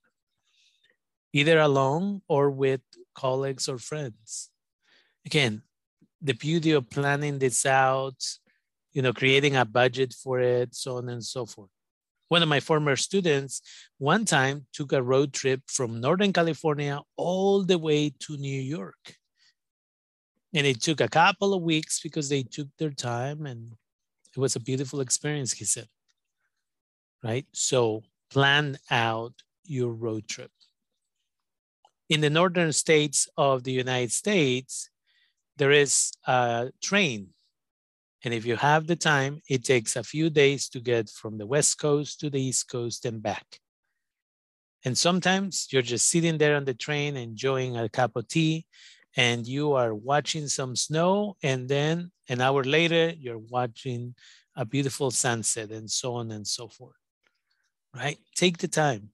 either 1.34 1.60
alone 1.60 2.22
or 2.28 2.52
with 2.52 2.82
colleagues 3.16 3.68
or 3.68 3.80
friends. 3.80 4.52
Again, 5.26 5.64
the 6.22 6.34
beauty 6.34 6.72
of 6.72 6.90
planning 6.90 7.40
this 7.40 7.66
out, 7.66 8.22
you 8.94 9.02
know, 9.02 9.14
creating 9.14 9.56
a 9.56 9.66
budget 9.66 10.14
for 10.14 10.40
it, 10.40 10.76
so 10.76 10.98
on 10.98 11.10
and 11.10 11.24
so 11.24 11.48
forth. 11.48 11.70
One 12.28 12.44
of 12.44 12.50
my 12.50 12.60
former 12.60 12.96
students 12.96 13.62
one 13.98 14.26
time 14.26 14.68
took 14.72 14.94
a 14.94 15.02
road 15.02 15.34
trip 15.34 15.62
from 15.68 16.00
Northern 16.00 16.32
California 16.32 17.02
all 17.18 17.64
the 17.64 17.78
way 17.78 18.14
to 18.20 18.38
New 18.38 18.62
York. 18.62 19.16
And 20.54 20.68
it 20.68 20.82
took 20.82 21.00
a 21.00 21.08
couple 21.08 21.54
of 21.54 21.62
weeks 21.62 22.00
because 22.02 22.30
they 22.30 22.44
took 22.44 22.68
their 22.78 22.92
time 22.92 23.46
and 23.46 23.74
it 24.36 24.40
was 24.40 24.56
a 24.56 24.60
beautiful 24.60 25.00
experience, 25.00 25.54
he 25.54 25.66
said. 25.66 25.88
Right? 27.24 27.46
So 27.54 28.04
plan 28.30 28.78
out 28.90 29.34
your 29.64 29.92
road 29.92 30.28
trip. 30.28 30.52
In 32.10 32.22
the 32.22 32.30
northern 32.30 32.74
states 32.74 33.30
of 33.38 33.64
the 33.64 33.72
United 33.72 34.12
States, 34.12 34.90
there 35.58 35.72
is 35.72 36.12
a 36.28 36.72
train. 36.82 37.30
And 38.24 38.34
if 38.34 38.46
you 38.46 38.56
have 38.58 38.88
the 38.88 38.96
time, 38.96 39.42
it 39.50 39.64
takes 39.64 39.96
a 39.96 40.04
few 40.04 40.30
days 40.30 40.68
to 40.70 40.80
get 40.80 41.10
from 41.10 41.38
the 41.38 41.46
West 41.46 41.80
Coast 41.80 42.20
to 42.20 42.30
the 42.30 42.42
East 42.42 42.70
Coast 42.70 43.06
and 43.06 43.22
back. 43.22 43.60
And 44.84 44.98
sometimes 44.98 45.68
you're 45.72 45.82
just 45.82 46.10
sitting 46.10 46.38
there 46.38 46.56
on 46.56 46.66
the 46.66 46.74
train 46.74 47.16
enjoying 47.16 47.78
a 47.78 47.88
cup 47.88 48.16
of 48.16 48.28
tea 48.28 48.66
and 49.18 49.46
you 49.46 49.74
are 49.74 49.94
watching 49.94 50.48
some 50.48 50.76
snow 50.76 51.36
and 51.44 51.68
then 51.68 52.12
an 52.30 52.42
hour 52.42 52.64
later 52.64 53.14
you're 53.18 53.38
watching 53.38 54.16
a 54.56 54.66
beautiful 54.66 55.12
sunset 55.12 55.70
and 55.72 55.90
so 55.90 56.14
on 56.16 56.32
and 56.32 56.48
so 56.48 56.68
forth 56.68 56.96
right 57.96 58.18
take 58.36 58.58
the 58.58 58.68
time 58.68 59.10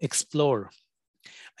explore 0.00 0.70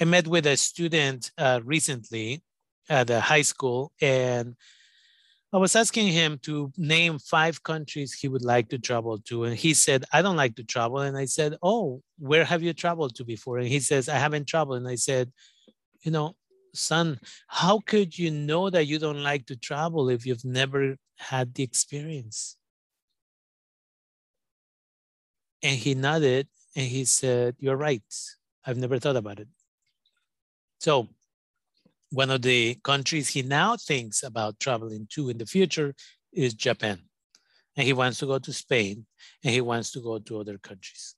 i 0.00 0.04
met 0.04 0.26
with 0.26 0.46
a 0.46 0.56
student 0.56 1.30
uh, 1.38 1.60
recently 1.64 2.42
at 2.88 3.08
a 3.10 3.20
high 3.20 3.42
school 3.42 3.92
and 4.00 4.56
I 5.54 5.58
was 5.58 5.76
asking 5.76 6.08
him 6.08 6.38
to 6.44 6.72
name 6.78 7.18
five 7.18 7.62
countries 7.62 8.14
he 8.14 8.26
would 8.26 8.42
like 8.42 8.70
to 8.70 8.78
travel 8.78 9.18
to. 9.18 9.44
And 9.44 9.54
he 9.54 9.74
said, 9.74 10.06
I 10.10 10.22
don't 10.22 10.36
like 10.36 10.56
to 10.56 10.64
travel. 10.64 11.00
And 11.00 11.14
I 11.14 11.26
said, 11.26 11.58
Oh, 11.62 12.02
where 12.18 12.44
have 12.44 12.62
you 12.62 12.72
traveled 12.72 13.14
to 13.16 13.24
before? 13.24 13.58
And 13.58 13.68
he 13.68 13.80
says, 13.80 14.08
I 14.08 14.14
haven't 14.14 14.46
traveled. 14.46 14.78
And 14.78 14.88
I 14.88 14.94
said, 14.94 15.30
You 16.00 16.10
know, 16.10 16.36
son, 16.74 17.20
how 17.48 17.80
could 17.80 18.18
you 18.18 18.30
know 18.30 18.70
that 18.70 18.86
you 18.86 18.98
don't 18.98 19.22
like 19.22 19.46
to 19.46 19.56
travel 19.56 20.08
if 20.08 20.26
you've 20.26 20.44
never 20.44 20.96
had 21.18 21.54
the 21.54 21.62
experience? 21.62 22.56
And 25.62 25.76
he 25.76 25.94
nodded 25.94 26.48
and 26.74 26.86
he 26.86 27.04
said, 27.04 27.56
You're 27.58 27.76
right. 27.76 28.02
I've 28.64 28.78
never 28.78 28.98
thought 28.98 29.16
about 29.16 29.40
it. 29.40 29.48
So, 30.78 31.08
one 32.10 32.30
of 32.30 32.42
the 32.42 32.76
countries 32.82 33.28
he 33.28 33.42
now 33.42 33.76
thinks 33.76 34.22
about 34.22 34.60
traveling 34.60 35.06
to 35.12 35.30
in 35.30 35.38
the 35.38 35.46
future 35.46 35.94
is 36.32 36.54
Japan. 36.54 37.00
And 37.76 37.86
he 37.86 37.92
wants 37.92 38.18
to 38.18 38.26
go 38.26 38.38
to 38.38 38.52
Spain 38.52 39.06
and 39.42 39.54
he 39.54 39.60
wants 39.60 39.92
to 39.92 40.00
go 40.00 40.18
to 40.18 40.40
other 40.40 40.58
countries. 40.58 41.14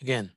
Again, 0.00 0.30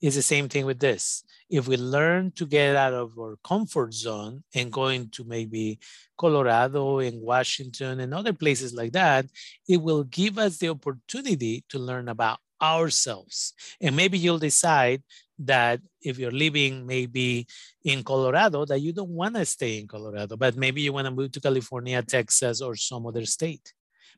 it's 0.00 0.16
the 0.16 0.22
same 0.22 0.48
thing 0.48 0.66
with 0.66 0.78
this. 0.78 1.24
If 1.48 1.68
we 1.68 1.76
learn 1.76 2.32
to 2.32 2.46
get 2.46 2.76
out 2.76 2.92
of 2.92 3.18
our 3.18 3.36
comfort 3.44 3.94
zone 3.94 4.44
and 4.54 4.72
going 4.72 5.10
to 5.10 5.24
maybe 5.24 5.78
Colorado 6.18 6.98
and 6.98 7.22
Washington 7.22 8.00
and 8.00 8.12
other 8.12 8.32
places 8.32 8.74
like 8.74 8.92
that, 8.92 9.26
it 9.68 9.80
will 9.80 10.04
give 10.04 10.38
us 10.38 10.58
the 10.58 10.70
opportunity 10.70 11.64
to 11.68 11.78
learn 11.78 12.08
about 12.08 12.38
ourselves. 12.60 13.52
And 13.80 13.96
maybe 13.96 14.18
you'll 14.18 14.38
decide 14.38 15.02
that 15.38 15.80
if 16.00 16.18
you're 16.18 16.30
living 16.30 16.86
maybe 16.86 17.46
in 17.84 18.02
Colorado, 18.04 18.64
that 18.66 18.80
you 18.80 18.92
don't 18.92 19.10
want 19.10 19.34
to 19.34 19.44
stay 19.44 19.78
in 19.78 19.88
Colorado, 19.88 20.36
but 20.36 20.56
maybe 20.56 20.80
you 20.80 20.92
want 20.92 21.06
to 21.06 21.10
move 21.10 21.32
to 21.32 21.40
California, 21.40 22.02
Texas, 22.02 22.60
or 22.60 22.76
some 22.76 23.06
other 23.06 23.26
state. 23.26 23.72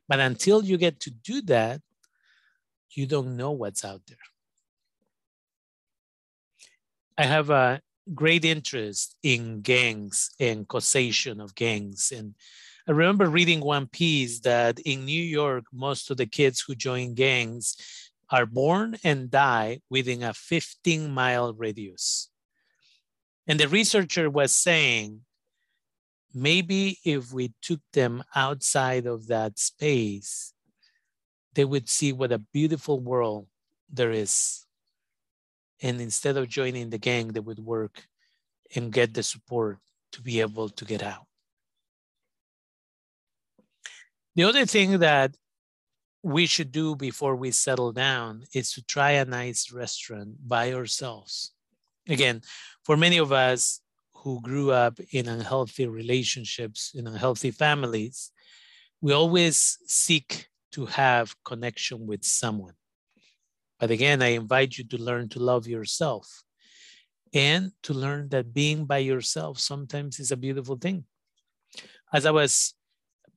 But 0.07 0.19
until 0.19 0.63
you 0.63 0.77
get 0.77 0.99
to 1.01 1.11
do 1.11 1.41
that, 1.43 1.81
you 2.91 3.05
don't 3.05 3.35
know 3.35 3.51
what's 3.51 3.83
out 3.83 4.01
there. 4.07 4.17
I 7.17 7.23
have 7.23 7.49
a 7.49 7.81
great 8.13 8.45
interest 8.45 9.15
in 9.23 9.61
gangs 9.61 10.29
and 10.39 10.67
causation 10.67 11.41
of 11.41 11.55
gangs. 11.55 12.13
And 12.15 12.35
I 12.87 12.91
remember 12.91 13.27
reading 13.27 13.59
one 13.59 13.87
piece 13.87 14.41
that 14.41 14.79
in 14.79 15.05
New 15.05 15.23
York, 15.23 15.65
most 15.73 16.11
of 16.11 16.17
the 16.17 16.27
kids 16.27 16.61
who 16.61 16.75
join 16.75 17.15
gangs 17.15 17.75
are 18.29 18.45
born 18.45 18.97
and 19.03 19.31
die 19.31 19.81
within 19.89 20.21
a 20.21 20.33
15 20.33 21.09
mile 21.09 21.53
radius. 21.53 22.29
And 23.47 23.59
the 23.59 23.67
researcher 23.67 24.29
was 24.29 24.53
saying, 24.53 25.21
maybe 26.35 26.99
if 27.03 27.33
we 27.33 27.53
took 27.63 27.79
them 27.93 28.23
outside 28.35 29.07
of 29.07 29.25
that 29.27 29.57
space, 29.57 30.53
they 31.55 31.65
would 31.65 31.89
see 31.89 32.13
what 32.13 32.31
a 32.31 32.37
beautiful 32.37 32.99
world 32.99 33.47
there 33.89 34.11
is 34.11 34.66
and 35.81 36.01
instead 36.01 36.37
of 36.37 36.47
joining 36.47 36.89
the 36.89 36.97
gang, 36.97 37.29
they 37.29 37.39
would 37.39 37.59
work 37.59 38.07
and 38.75 38.91
get 38.91 39.13
the 39.13 39.23
support 39.23 39.77
to 40.11 40.21
be 40.21 40.41
able 40.41 40.69
to 40.69 40.85
get 40.85 41.03
out. 41.03 41.25
The 44.35 44.43
other 44.43 44.65
thing 44.65 44.99
that 44.99 45.35
we 46.23 46.45
should 46.45 46.71
do 46.71 46.95
before 46.95 47.35
we 47.35 47.51
settle 47.51 47.91
down 47.91 48.43
is 48.53 48.71
to 48.73 48.83
try 48.83 49.11
a 49.11 49.25
nice 49.25 49.71
restaurant 49.71 50.35
by 50.45 50.73
ourselves. 50.73 51.53
Again, 52.09 52.41
for 52.83 52.97
many 52.97 53.17
of 53.17 53.31
us 53.31 53.81
who 54.13 54.41
grew 54.41 54.71
up 54.71 54.99
in 55.11 55.27
unhealthy 55.27 55.87
relationships, 55.87 56.91
in 56.95 57.07
unhealthy 57.07 57.51
families, 57.51 58.31
we 59.01 59.13
always 59.13 59.77
seek 59.85 60.49
to 60.71 60.85
have 60.85 61.35
connection 61.43 62.07
with 62.07 62.23
someone. 62.23 62.73
But 63.79 63.91
again, 63.91 64.21
I 64.21 64.29
invite 64.29 64.77
you 64.77 64.83
to 64.85 64.97
learn 64.97 65.29
to 65.29 65.39
love 65.39 65.67
yourself 65.67 66.43
and 67.33 67.71
to 67.83 67.93
learn 67.93 68.29
that 68.29 68.53
being 68.53 68.85
by 68.85 68.99
yourself 68.99 69.59
sometimes 69.59 70.19
is 70.19 70.31
a 70.31 70.37
beautiful 70.37 70.77
thing. 70.77 71.05
As 72.13 72.25
I 72.25 72.31
was 72.31 72.73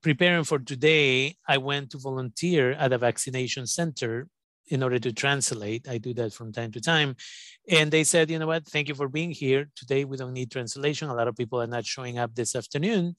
preparing 0.02 0.44
for 0.44 0.58
today, 0.58 1.36
I 1.46 1.58
went 1.58 1.90
to 1.90 1.98
volunteer 1.98 2.72
at 2.72 2.92
a 2.92 2.98
vaccination 2.98 3.66
center 3.66 4.28
in 4.68 4.82
order 4.82 4.98
to 4.98 5.12
translate. 5.12 5.88
I 5.88 5.98
do 5.98 6.14
that 6.14 6.32
from 6.32 6.52
time 6.52 6.70
to 6.72 6.80
time. 6.80 7.16
And 7.68 7.90
they 7.90 8.04
said, 8.04 8.30
you 8.30 8.38
know 8.38 8.46
what, 8.46 8.66
thank 8.66 8.88
you 8.88 8.94
for 8.94 9.08
being 9.08 9.32
here. 9.32 9.68
Today 9.74 10.04
we 10.04 10.16
don't 10.16 10.32
need 10.32 10.50
translation. 10.50 11.08
A 11.08 11.14
lot 11.14 11.28
of 11.28 11.36
people 11.36 11.60
are 11.60 11.66
not 11.66 11.84
showing 11.84 12.18
up 12.18 12.34
this 12.34 12.54
afternoon. 12.54 13.16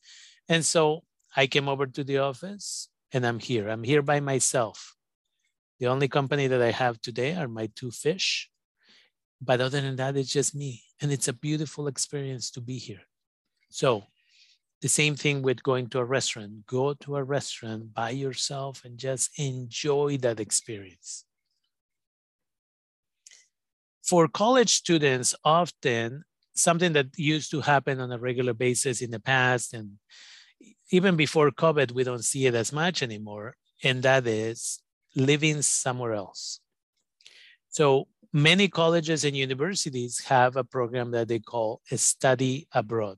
And 0.47 0.65
so 0.65 1.03
I 1.35 1.47
came 1.47 1.67
over 1.67 1.85
to 1.85 2.03
the 2.03 2.19
office 2.19 2.89
and 3.11 3.25
I'm 3.27 3.39
here. 3.39 3.69
I'm 3.69 3.83
here 3.83 4.01
by 4.01 4.21
myself. 4.21 4.95
The 5.81 5.87
only 5.87 6.07
company 6.07 6.45
that 6.45 6.61
I 6.61 6.69
have 6.69 7.01
today 7.01 7.33
are 7.33 7.47
my 7.47 7.67
two 7.75 7.89
fish. 7.89 8.51
But 9.41 9.61
other 9.61 9.81
than 9.81 9.95
that, 9.95 10.15
it's 10.15 10.31
just 10.31 10.53
me. 10.53 10.83
And 11.01 11.11
it's 11.11 11.27
a 11.27 11.33
beautiful 11.33 11.87
experience 11.87 12.51
to 12.51 12.61
be 12.61 12.77
here. 12.77 13.01
So 13.71 14.03
the 14.83 14.87
same 14.87 15.15
thing 15.15 15.41
with 15.41 15.63
going 15.63 15.87
to 15.89 15.97
a 15.97 16.05
restaurant. 16.05 16.67
Go 16.67 16.93
to 16.93 17.15
a 17.15 17.23
restaurant 17.23 17.95
by 17.95 18.11
yourself 18.11 18.85
and 18.85 18.99
just 18.99 19.31
enjoy 19.39 20.17
that 20.17 20.39
experience. 20.39 21.25
For 24.03 24.27
college 24.27 24.75
students, 24.75 25.33
often 25.43 26.25
something 26.53 26.93
that 26.93 27.07
used 27.17 27.49
to 27.51 27.61
happen 27.61 27.99
on 27.99 28.11
a 28.11 28.19
regular 28.19 28.53
basis 28.53 29.01
in 29.01 29.09
the 29.09 29.19
past 29.19 29.73
and 29.73 29.93
even 30.91 31.15
before 31.15 31.49
COVID, 31.49 31.91
we 31.91 32.03
don't 32.03 32.23
see 32.23 32.45
it 32.45 32.53
as 32.53 32.71
much 32.71 33.01
anymore. 33.01 33.55
And 33.83 34.03
that 34.03 34.27
is 34.27 34.79
living 35.15 35.61
somewhere 35.61 36.13
else. 36.13 36.59
So 37.69 38.07
many 38.33 38.67
colleges 38.67 39.23
and 39.23 39.35
universities 39.35 40.19
have 40.25 40.55
a 40.55 40.63
program 40.63 41.11
that 41.11 41.27
they 41.27 41.39
call 41.39 41.81
a 41.91 41.97
study 41.97 42.67
abroad. 42.73 43.17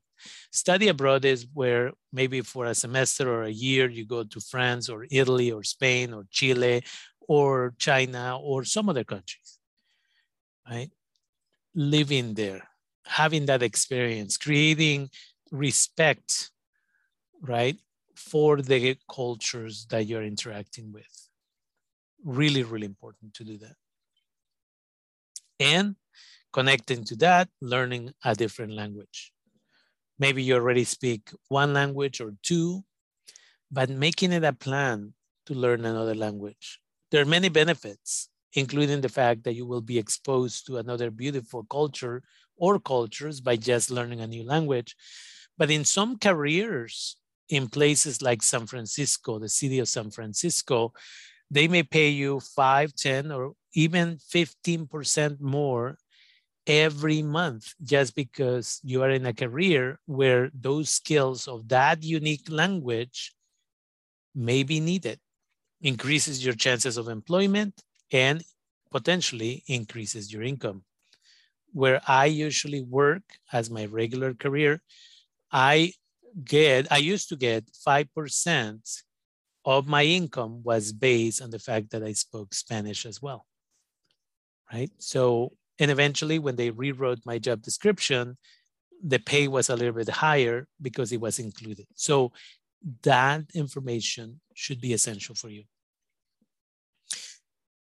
Study 0.52 0.88
abroad 0.88 1.26
is 1.26 1.48
where 1.54 1.92
maybe 2.12 2.42
for 2.42 2.66
a 2.66 2.76
semester 2.76 3.30
or 3.30 3.44
a 3.44 3.52
year 3.52 3.90
you 3.90 4.06
go 4.06 4.24
to 4.24 4.40
France 4.40 4.90
or 4.90 5.06
Italy 5.12 5.52
or 5.52 5.64
Spain 5.64 6.14
or 6.14 6.26
Chile 6.30 6.84
or 7.28 7.74
China 7.78 8.38
or 8.40 8.64
some 8.64 8.90
other 8.90 9.04
countries, 9.04 9.60
right? 10.70 10.92
Living 11.76 12.36
there, 12.36 12.70
having 13.06 13.46
that 13.48 13.64
experience, 13.64 14.38
creating 14.38 15.10
respect, 15.52 16.52
right, 17.42 17.78
for 18.16 18.62
the 18.62 18.98
cultures 19.12 19.86
that 19.90 20.06
you're 20.06 20.24
interacting 20.24 20.92
with. 20.92 21.23
Really, 22.24 22.64
really 22.64 22.86
important 22.86 23.34
to 23.36 23.44
do 23.44 23.58
that. 23.60 23.76
And 25.60 25.96
connecting 26.52 27.04
to 27.06 27.16
that, 27.18 27.50
learning 27.62 28.14
a 28.24 28.36
different 28.36 28.74
language. 28.74 29.34
Maybe 30.20 30.44
you 30.44 30.56
already 30.56 30.84
speak 30.84 31.32
one 31.50 31.74
language 31.74 32.22
or 32.22 32.34
two, 32.44 32.84
but 33.72 33.90
making 33.90 34.32
it 34.34 34.44
a 34.44 34.54
plan 34.54 35.14
to 35.48 35.54
learn 35.54 35.86
another 35.86 36.16
language. 36.16 36.80
There 37.12 37.22
are 37.22 37.26
many 37.26 37.50
benefits, 37.50 38.30
including 38.54 39.02
the 39.02 39.10
fact 39.10 39.44
that 39.44 39.56
you 39.56 39.66
will 39.66 39.82
be 39.82 39.98
exposed 40.00 40.66
to 40.68 40.78
another 40.78 41.12
beautiful 41.12 41.64
culture 41.66 42.24
or 42.58 42.80
cultures 42.80 43.42
by 43.42 43.58
just 43.58 43.92
learning 43.92 44.22
a 44.22 44.28
new 44.28 44.46
language. 44.46 44.96
But 45.58 45.72
in 45.72 45.86
some 45.86 46.18
careers, 46.18 47.18
in 47.50 47.68
places 47.68 48.22
like 48.22 48.44
San 48.44 48.68
Francisco, 48.68 49.40
the 49.40 49.50
city 49.50 49.80
of 49.80 49.90
San 49.90 50.12
Francisco, 50.12 50.94
they 51.54 51.68
may 51.68 51.84
pay 51.84 52.10
you 52.10 52.40
5, 52.40 52.96
10, 52.96 53.32
or 53.32 53.54
even 53.76 54.18
15% 54.18 55.40
more 55.40 55.98
every 56.66 57.22
month 57.22 57.74
just 57.84 58.16
because 58.16 58.80
you 58.84 59.04
are 59.04 59.12
in 59.12 59.28
a 59.28 59.34
career 59.34 60.00
where 60.08 60.50
those 60.54 60.90
skills 60.90 61.48
of 61.48 61.68
that 61.68 62.02
unique 62.02 62.50
language 62.50 63.36
may 64.34 64.64
be 64.64 64.80
needed. 64.80 65.20
Increases 65.82 66.44
your 66.44 66.56
chances 66.56 66.98
of 66.98 67.08
employment 67.08 67.84
and 68.12 68.44
potentially 68.90 69.64
increases 69.68 70.34
your 70.34 70.42
income. 70.42 70.84
Where 71.72 72.02
i 72.08 72.26
usually 72.26 72.82
work 72.82 73.24
as 73.52 73.70
my 73.70 73.86
regular 73.86 74.36
career 74.36 74.82
i 75.52 75.92
get 76.44 76.92
i 76.92 76.98
used 76.98 77.30
to 77.30 77.36
get 77.36 77.66
5% 77.88 79.04
of 79.66 79.88
my 79.88 80.04
income 80.04 80.62
was 80.64 80.92
based 80.92 81.42
on 81.42 81.50
the 81.50 81.60
fact 81.60 81.92
that 81.92 82.04
i 82.04 82.14
spoke 82.14 82.54
spanish 82.54 83.06
as 83.06 83.22
well 83.22 83.46
right 84.72 84.92
so 84.98 85.52
and 85.80 85.90
eventually, 85.90 86.40
when 86.40 86.56
they 86.56 86.70
rewrote 86.70 87.20
my 87.26 87.40
job 87.40 87.62
description, 87.62 88.38
the 89.04 89.20
pay 89.20 89.48
was 89.48 89.70
a 89.70 89.76
little 89.76 89.94
bit 89.94 90.10
higher 90.10 90.68
because 90.82 91.12
it 91.12 91.20
was 91.20 91.40
included. 91.40 91.88
So 91.96 92.32
that 93.02 93.42
information 93.54 94.40
should 94.54 94.80
be 94.80 94.94
essential 94.94 95.36
for 95.36 95.50
you. 95.50 95.64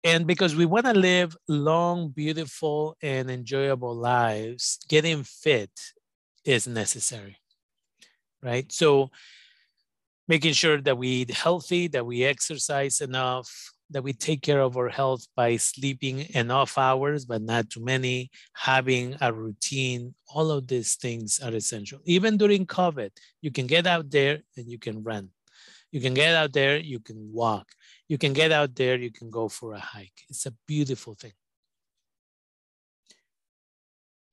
And 0.03 0.27
because 0.27 0.55
we 0.55 0.65
want 0.65 0.85
to 0.85 0.93
live 0.93 1.35
long, 1.47 2.09
beautiful, 2.09 2.95
and 3.01 3.29
enjoyable 3.31 3.95
lives, 3.95 4.79
getting 4.87 5.23
fit 5.23 5.71
is 6.45 6.67
necessary, 6.67 7.37
right? 8.43 8.71
So 8.71 9.09
making 10.27 10.53
sure 10.53 10.81
that 10.81 10.97
we 10.97 11.07
eat 11.07 11.31
healthy, 11.31 11.87
that 11.87 12.05
we 12.05 12.23
exercise 12.23 13.01
enough, 13.01 13.49
that 13.89 14.03
we 14.03 14.13
take 14.13 14.41
care 14.41 14.61
of 14.61 14.75
our 14.75 14.89
health 14.89 15.25
by 15.35 15.55
sleeping 15.55 16.27
enough 16.33 16.77
hours, 16.77 17.25
but 17.25 17.41
not 17.41 17.69
too 17.69 17.83
many, 17.83 18.29
having 18.53 19.15
a 19.21 19.31
routine. 19.31 20.13
All 20.33 20.51
of 20.51 20.67
these 20.67 20.95
things 20.95 21.39
are 21.39 21.53
essential. 21.53 21.99
Even 22.05 22.37
during 22.37 22.65
COVID, 22.65 23.11
you 23.41 23.51
can 23.51 23.67
get 23.67 23.87
out 23.87 24.11
there 24.11 24.39
and 24.57 24.69
you 24.69 24.77
can 24.77 25.03
run. 25.03 25.29
You 25.91 26.01
can 26.01 26.13
get 26.13 26.35
out 26.35 26.51
there, 26.51 26.77
you 26.77 26.99
can 26.99 27.31
walk. 27.31 27.67
You 28.09 28.17
can 28.17 28.33
get 28.33 28.51
out 28.51 28.75
there, 28.75 28.97
you 28.97 29.11
can 29.11 29.29
go 29.29 29.47
for 29.47 29.73
a 29.73 29.79
hike. 29.79 30.25
It's 30.29 30.45
a 30.45 30.53
beautiful 30.67 31.15
thing. 31.15 31.31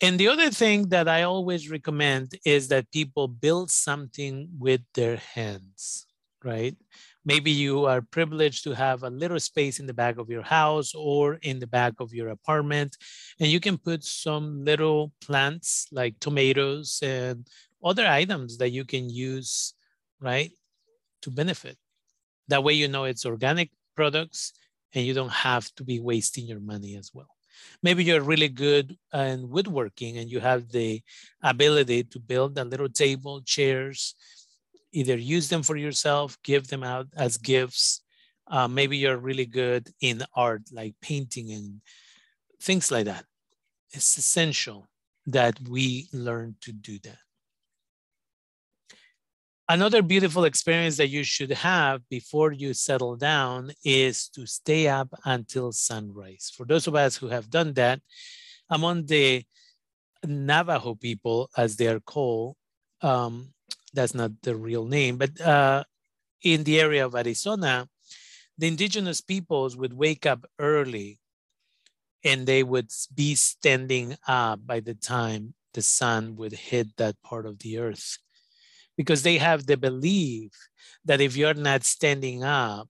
And 0.05 0.21
the 0.21 0.29
other 0.29 0.51
thing 0.51 0.90
that 0.90 1.09
I 1.09 1.23
always 1.23 1.71
recommend 1.71 2.35
is 2.45 2.69
that 2.69 2.90
people 2.93 3.27
build 3.27 3.71
something 3.71 4.51
with 4.59 4.83
their 4.93 5.17
hands, 5.17 6.05
right? 6.45 6.77
Maybe 7.25 7.51
you 7.51 7.87
are 7.87 8.03
privileged 8.03 8.64
to 8.64 8.75
have 8.75 9.03
a 9.03 9.09
little 9.09 9.40
space 9.40 9.81
in 9.81 9.87
the 9.87 9.95
back 9.95 10.19
of 10.19 10.29
your 10.29 10.43
house 10.43 10.93
or 10.95 11.37
in 11.37 11.59
the 11.59 11.67
back 11.67 11.95
of 12.01 12.12
your 12.12 12.29
apartment, 12.29 12.99
and 13.40 13.49
you 13.49 13.61
can 13.61 13.79
put 13.79 14.05
some 14.05 14.62
little 14.62 15.11
plants 15.23 15.87
like 15.90 16.21
tomatoes 16.21 16.99
and 17.03 17.49
other 17.83 18.07
items 18.07 18.59
that 18.59 18.73
you 18.73 18.85
can 18.85 19.09
use, 19.09 19.73
right, 20.21 20.53
to 21.23 21.31
benefit. 21.31 21.79
That 22.49 22.62
way, 22.62 22.75
you 22.75 22.88
know 22.88 23.05
it's 23.05 23.25
organic 23.25 23.71
products 23.97 24.53
and 24.95 25.07
you 25.07 25.14
don't 25.14 25.33
have 25.33 25.75
to 25.77 25.83
be 25.83 25.99
wasting 25.99 26.45
your 26.45 26.61
money 26.61 26.95
as 26.95 27.11
well. 27.14 27.34
Maybe 27.83 28.05
you're 28.05 28.23
really 28.23 28.49
good 28.49 28.97
in 29.12 29.51
woodworking 29.51 30.19
and 30.19 30.31
you 30.31 30.40
have 30.40 30.71
the 30.71 31.03
ability 31.43 32.05
to 32.05 32.19
build 32.19 32.59
a 32.59 32.64
little 32.64 32.88
table, 32.88 33.43
chairs, 33.43 34.14
either 34.93 35.17
use 35.17 35.49
them 35.49 35.62
for 35.62 35.77
yourself, 35.77 36.38
give 36.43 36.69
them 36.69 36.83
out 36.83 37.09
as 37.17 37.37
gifts. 37.37 38.03
Uh, 38.47 38.69
maybe 38.69 38.97
you're 38.97 39.17
really 39.17 39.47
good 39.47 39.88
in 40.01 40.23
art, 40.35 40.62
like 40.73 40.95
painting 41.01 41.53
and 41.53 41.81
things 42.61 42.90
like 42.90 43.07
that. 43.07 43.25
It's 43.90 44.19
essential 44.19 44.87
that 45.27 45.59
we 45.69 46.09
learn 46.12 46.57
to 46.62 46.73
do 46.73 46.99
that. 47.05 47.19
Another 49.66 50.03
beautiful 50.03 50.44
experience 50.44 50.98
that 50.98 51.09
you 51.09 51.24
should 51.24 51.50
have 51.50 52.07
before 52.11 52.53
you 52.53 52.74
settle 52.74 53.16
down 53.16 53.72
is 53.83 54.29
to 54.29 54.46
stay 54.46 54.88
up 54.88 55.09
until 55.24 55.72
sunrise. 55.72 56.53
For 56.55 56.66
those 56.66 56.87
of 56.87 56.94
us 56.94 57.16
who 57.16 57.29
have 57.29 57.48
done 57.48 57.72
that, 57.74 58.00
among 58.68 59.07
the 59.07 59.42
Navajo 60.22 60.94
people, 60.94 61.48
as 61.57 61.77
they 61.77 61.87
are 61.87 62.00
called, 62.00 62.57
um, 63.00 63.55
that's 63.94 64.14
not 64.14 64.33
the 64.42 64.55
real 64.55 64.85
name, 64.85 65.16
but 65.16 65.40
uh, 65.40 65.85
in 66.42 66.64
the 66.64 66.79
area 66.79 67.07
of 67.07 67.14
Arizona, 67.14 67.88
the 68.59 68.68
indigenous 68.68 69.22
peoples 69.22 69.79
would 69.79 69.94
wake 69.94 70.27
up 70.27 70.44
early 70.59 71.20
and 72.22 72.46
they 72.46 72.62
would 72.62 72.90
be 73.14 73.35
standing 73.35 74.16
up 74.29 74.66
by 74.66 74.81
the 74.81 74.94
time 74.94 75.55
the 75.72 75.83
sun 75.83 76.37
would 76.37 76.53
hit 76.53 76.96
that 76.98 77.16
part 77.22 77.46
of 77.46 77.61
the 77.61 77.79
earth 77.79 78.18
because 78.96 79.22
they 79.22 79.38
have 79.38 79.66
the 79.66 79.76
belief 79.76 80.52
that 81.04 81.20
if 81.20 81.37
you're 81.37 81.54
not 81.54 81.85
standing 81.85 82.44
up 82.44 82.88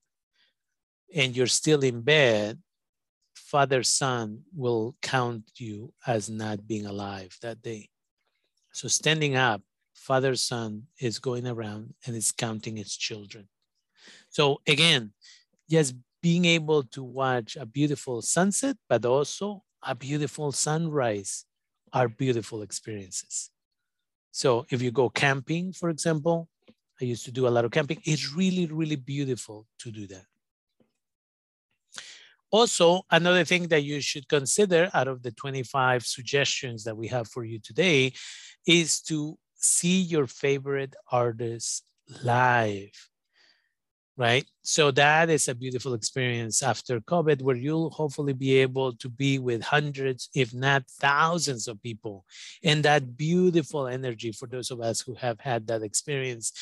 and 1.14 1.36
you're 1.36 1.46
still 1.46 1.82
in 1.82 2.02
bed, 2.02 2.58
Father 3.34 3.82
Sun 3.82 4.42
will 4.54 4.96
count 5.02 5.44
you 5.56 5.92
as 6.06 6.28
not 6.28 6.66
being 6.66 6.86
alive 6.86 7.36
that 7.42 7.62
day. 7.62 7.88
So 8.72 8.88
standing 8.88 9.36
up 9.36 9.62
father 9.94 10.34
sun 10.34 10.82
is 11.00 11.18
going 11.18 11.46
around 11.46 11.94
and 12.06 12.16
is 12.16 12.32
counting 12.32 12.78
its 12.78 12.96
children. 12.96 13.48
So 14.28 14.60
again, 14.66 15.12
just 15.70 15.94
being 16.20 16.44
able 16.44 16.82
to 16.82 17.02
watch 17.02 17.56
a 17.56 17.64
beautiful 17.64 18.20
sunset, 18.20 18.76
but 18.88 19.06
also 19.06 19.62
a 19.82 19.94
beautiful 19.94 20.52
sunrise 20.52 21.44
are 21.92 22.08
beautiful 22.08 22.62
experiences. 22.62 23.50
So 24.34 24.66
if 24.68 24.82
you 24.82 24.90
go 24.90 25.08
camping, 25.08 25.72
for 25.72 25.90
example, 25.90 26.48
I 27.00 27.04
used 27.04 27.24
to 27.26 27.30
do 27.30 27.46
a 27.46 27.54
lot 27.54 27.64
of 27.64 27.70
camping. 27.70 28.00
It's 28.02 28.32
really, 28.34 28.66
really 28.66 28.96
beautiful 28.96 29.68
to 29.78 29.92
do 29.92 30.08
that. 30.08 30.24
Also, 32.50 33.02
another 33.12 33.44
thing 33.44 33.68
that 33.68 33.84
you 33.84 34.00
should 34.00 34.28
consider 34.28 34.90
out 34.92 35.06
of 35.06 35.22
the 35.22 35.30
25 35.30 36.04
suggestions 36.04 36.82
that 36.82 36.96
we 36.96 37.06
have 37.06 37.28
for 37.28 37.44
you 37.44 37.60
today 37.60 38.12
is 38.66 39.00
to 39.02 39.38
see 39.54 40.00
your 40.00 40.26
favorite 40.26 40.96
artists 41.12 41.84
live 42.24 42.90
right? 44.16 44.46
So 44.62 44.90
that 44.92 45.28
is 45.28 45.48
a 45.48 45.54
beautiful 45.54 45.94
experience 45.94 46.62
after 46.62 47.00
COVID 47.00 47.42
where 47.42 47.56
you'll 47.56 47.90
hopefully 47.90 48.32
be 48.32 48.58
able 48.58 48.94
to 48.96 49.08
be 49.08 49.38
with 49.38 49.62
hundreds, 49.62 50.28
if 50.34 50.54
not 50.54 50.84
thousands 50.88 51.66
of 51.66 51.82
people. 51.82 52.24
And 52.62 52.84
that 52.84 53.16
beautiful 53.16 53.86
energy 53.86 54.32
for 54.32 54.46
those 54.46 54.70
of 54.70 54.80
us 54.80 55.00
who 55.00 55.14
have 55.14 55.40
had 55.40 55.66
that 55.66 55.82
experience 55.82 56.52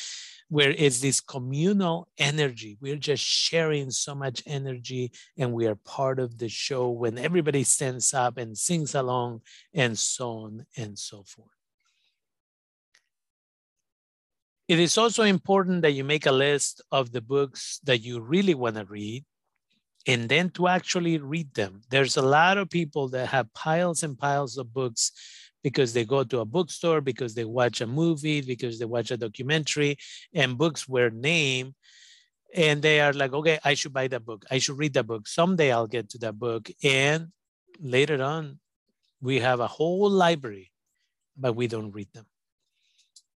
where 0.49 0.71
it's 0.71 0.99
this 0.99 1.21
communal 1.21 2.07
energy. 2.17 2.77
We're 2.81 2.95
just 2.97 3.23
sharing 3.23 3.89
so 3.91 4.13
much 4.13 4.43
energy 4.45 5.11
and 5.37 5.53
we 5.53 5.65
are 5.67 5.75
part 5.75 6.19
of 6.19 6.37
the 6.37 6.49
show 6.49 6.89
when 6.89 7.17
everybody 7.17 7.63
stands 7.63 8.13
up 8.13 8.37
and 8.37 8.57
sings 8.57 8.93
along 8.93 9.41
and 9.73 9.97
so 9.97 10.29
on 10.29 10.65
and 10.77 10.97
so 10.97 11.23
forth. 11.23 11.62
It 14.67 14.79
is 14.79 14.97
also 14.97 15.23
important 15.23 15.81
that 15.81 15.91
you 15.91 16.03
make 16.03 16.25
a 16.25 16.31
list 16.31 16.81
of 16.91 17.11
the 17.11 17.21
books 17.21 17.79
that 17.83 17.99
you 18.01 18.21
really 18.21 18.53
want 18.53 18.77
to 18.77 18.85
read 18.85 19.25
and 20.07 20.29
then 20.29 20.49
to 20.51 20.67
actually 20.67 21.17
read 21.17 21.53
them. 21.53 21.81
There's 21.89 22.17
a 22.17 22.21
lot 22.21 22.57
of 22.57 22.69
people 22.69 23.09
that 23.09 23.27
have 23.29 23.53
piles 23.53 24.03
and 24.03 24.17
piles 24.17 24.57
of 24.57 24.73
books, 24.73 25.11
because 25.63 25.93
they 25.93 26.03
go 26.03 26.25
to 26.25 26.39
a 26.39 26.45
bookstore, 26.45 26.99
because 26.99 27.35
they 27.35 27.45
watch 27.45 27.79
a 27.79 27.87
movie, 27.87 28.41
because 28.41 28.79
they 28.79 28.85
watch 28.85 29.11
a 29.11 29.17
documentary, 29.17 29.97
and 30.33 30.57
books 30.57 30.89
were 30.89 31.09
named. 31.09 31.73
And 32.53 32.81
they 32.81 32.99
are 32.99 33.13
like, 33.13 33.33
okay, 33.33 33.59
I 33.63 33.73
should 33.73 33.93
buy 33.93 34.07
that 34.09 34.25
book. 34.25 34.45
I 34.51 34.59
should 34.59 34.77
read 34.77 34.93
that 34.93 35.07
book. 35.07 35.27
Someday 35.27 35.71
I'll 35.71 35.87
get 35.87 36.09
to 36.09 36.17
that 36.19 36.37
book. 36.37 36.69
And 36.83 37.29
later 37.79 38.21
on, 38.21 38.59
we 39.21 39.39
have 39.39 39.61
a 39.61 39.67
whole 39.67 40.09
library, 40.09 40.71
but 41.37 41.55
we 41.55 41.67
don't 41.67 41.91
read 41.91 42.09
them. 42.13 42.25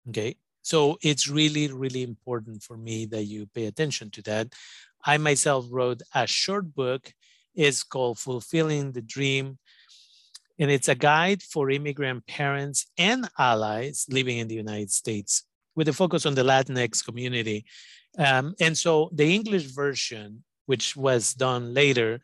Okay. 0.09 0.37
So 0.67 0.99
it's 1.01 1.29
really, 1.29 1.69
really 1.71 2.03
important 2.03 2.61
for 2.61 2.77
me 2.77 3.07
that 3.07 3.23
you 3.23 3.47
pay 3.47 3.67
attention 3.67 4.11
to 4.11 4.23
that. 4.23 4.53
I 5.05 5.17
myself 5.17 5.65
wrote 5.71 6.03
a 6.13 6.27
short 6.27 6.75
book. 6.75 7.15
It's 7.55 7.85
called 7.85 8.19
Fulfilling 8.19 8.91
the 8.91 9.01
Dream. 9.01 9.59
And 10.59 10.69
it's 10.69 10.89
a 10.89 10.97
guide 10.97 11.41
for 11.41 11.71
immigrant 11.71 12.27
parents 12.27 12.87
and 12.99 13.31
allies 13.39 14.07
living 14.11 14.39
in 14.39 14.49
the 14.49 14.57
United 14.57 14.91
States 14.91 15.45
with 15.77 15.87
a 15.87 15.93
focus 15.93 16.27
on 16.27 16.35
the 16.35 16.43
Latinx 16.43 17.05
community. 17.05 17.65
Um, 18.19 18.57
and 18.59 18.77
so 18.77 19.09
the 19.13 19.33
English 19.33 19.67
version, 19.67 20.43
which 20.65 20.97
was 20.97 21.33
done 21.33 21.75
later, 21.75 22.19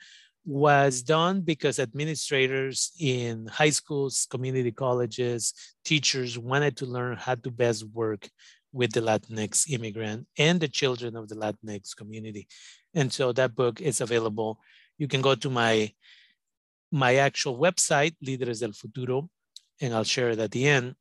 was 0.44 1.02
done 1.02 1.40
because 1.40 1.78
administrators 1.78 2.92
in 2.98 3.46
high 3.46 3.70
schools, 3.70 4.26
community 4.28 4.72
colleges, 4.72 5.54
teachers 5.84 6.38
wanted 6.38 6.76
to 6.76 6.86
learn 6.86 7.16
how 7.16 7.36
to 7.36 7.50
best 7.50 7.84
work 7.92 8.28
with 8.72 8.92
the 8.92 9.00
Latinx 9.00 9.70
immigrant 9.70 10.26
and 10.38 10.60
the 10.60 10.68
children 10.68 11.16
of 11.16 11.28
the 11.28 11.36
Latinx 11.36 11.94
community. 11.96 12.48
And 12.94 13.12
so 13.12 13.32
that 13.32 13.54
book 13.54 13.80
is 13.80 14.00
available. 14.00 14.58
You 14.98 15.06
can 15.08 15.20
go 15.20 15.34
to 15.34 15.50
my, 15.50 15.92
my 16.90 17.16
actual 17.16 17.58
website, 17.58 18.16
Líderes 18.24 18.60
del 18.60 18.72
Futuro, 18.72 19.28
and 19.80 19.94
I'll 19.94 20.04
share 20.04 20.30
it 20.30 20.38
at 20.38 20.50
the 20.50 20.66
end, 20.66 20.94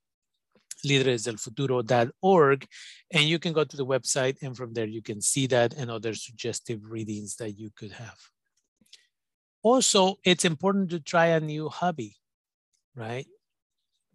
líderesdelfuturo.org. 0.85 2.67
And 3.11 3.23
you 3.23 3.39
can 3.39 3.53
go 3.53 3.63
to 3.63 3.77
the 3.77 3.85
website 3.85 4.37
and 4.41 4.55
from 4.55 4.73
there 4.73 4.87
you 4.87 5.01
can 5.01 5.21
see 5.21 5.47
that 5.47 5.73
and 5.73 5.89
other 5.89 6.13
suggestive 6.13 6.79
readings 6.83 7.37
that 7.37 7.57
you 7.57 7.71
could 7.75 7.91
have. 7.93 8.17
Also, 9.63 10.15
it's 10.23 10.45
important 10.45 10.89
to 10.89 10.99
try 10.99 11.27
a 11.27 11.39
new 11.39 11.69
hobby, 11.69 12.15
right? 12.95 13.27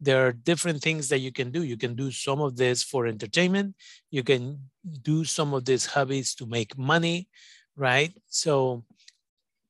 There 0.01 0.27
are 0.27 0.33
different 0.33 0.83
things 0.83 1.09
that 1.09 1.21
you 1.21 1.33
can 1.33 1.51
do. 1.51 1.63
You 1.63 1.77
can 1.77 1.95
do 1.95 2.11
some 2.11 2.41
of 2.41 2.57
this 2.57 2.83
for 2.83 3.07
entertainment. 3.07 3.77
You 4.11 4.23
can 4.23 4.71
do 5.03 5.25
some 5.25 5.55
of 5.55 5.65
these 5.65 5.87
hobbies 5.87 6.35
to 6.37 6.47
make 6.47 6.77
money, 6.77 7.29
right? 7.77 8.13
So, 8.29 8.85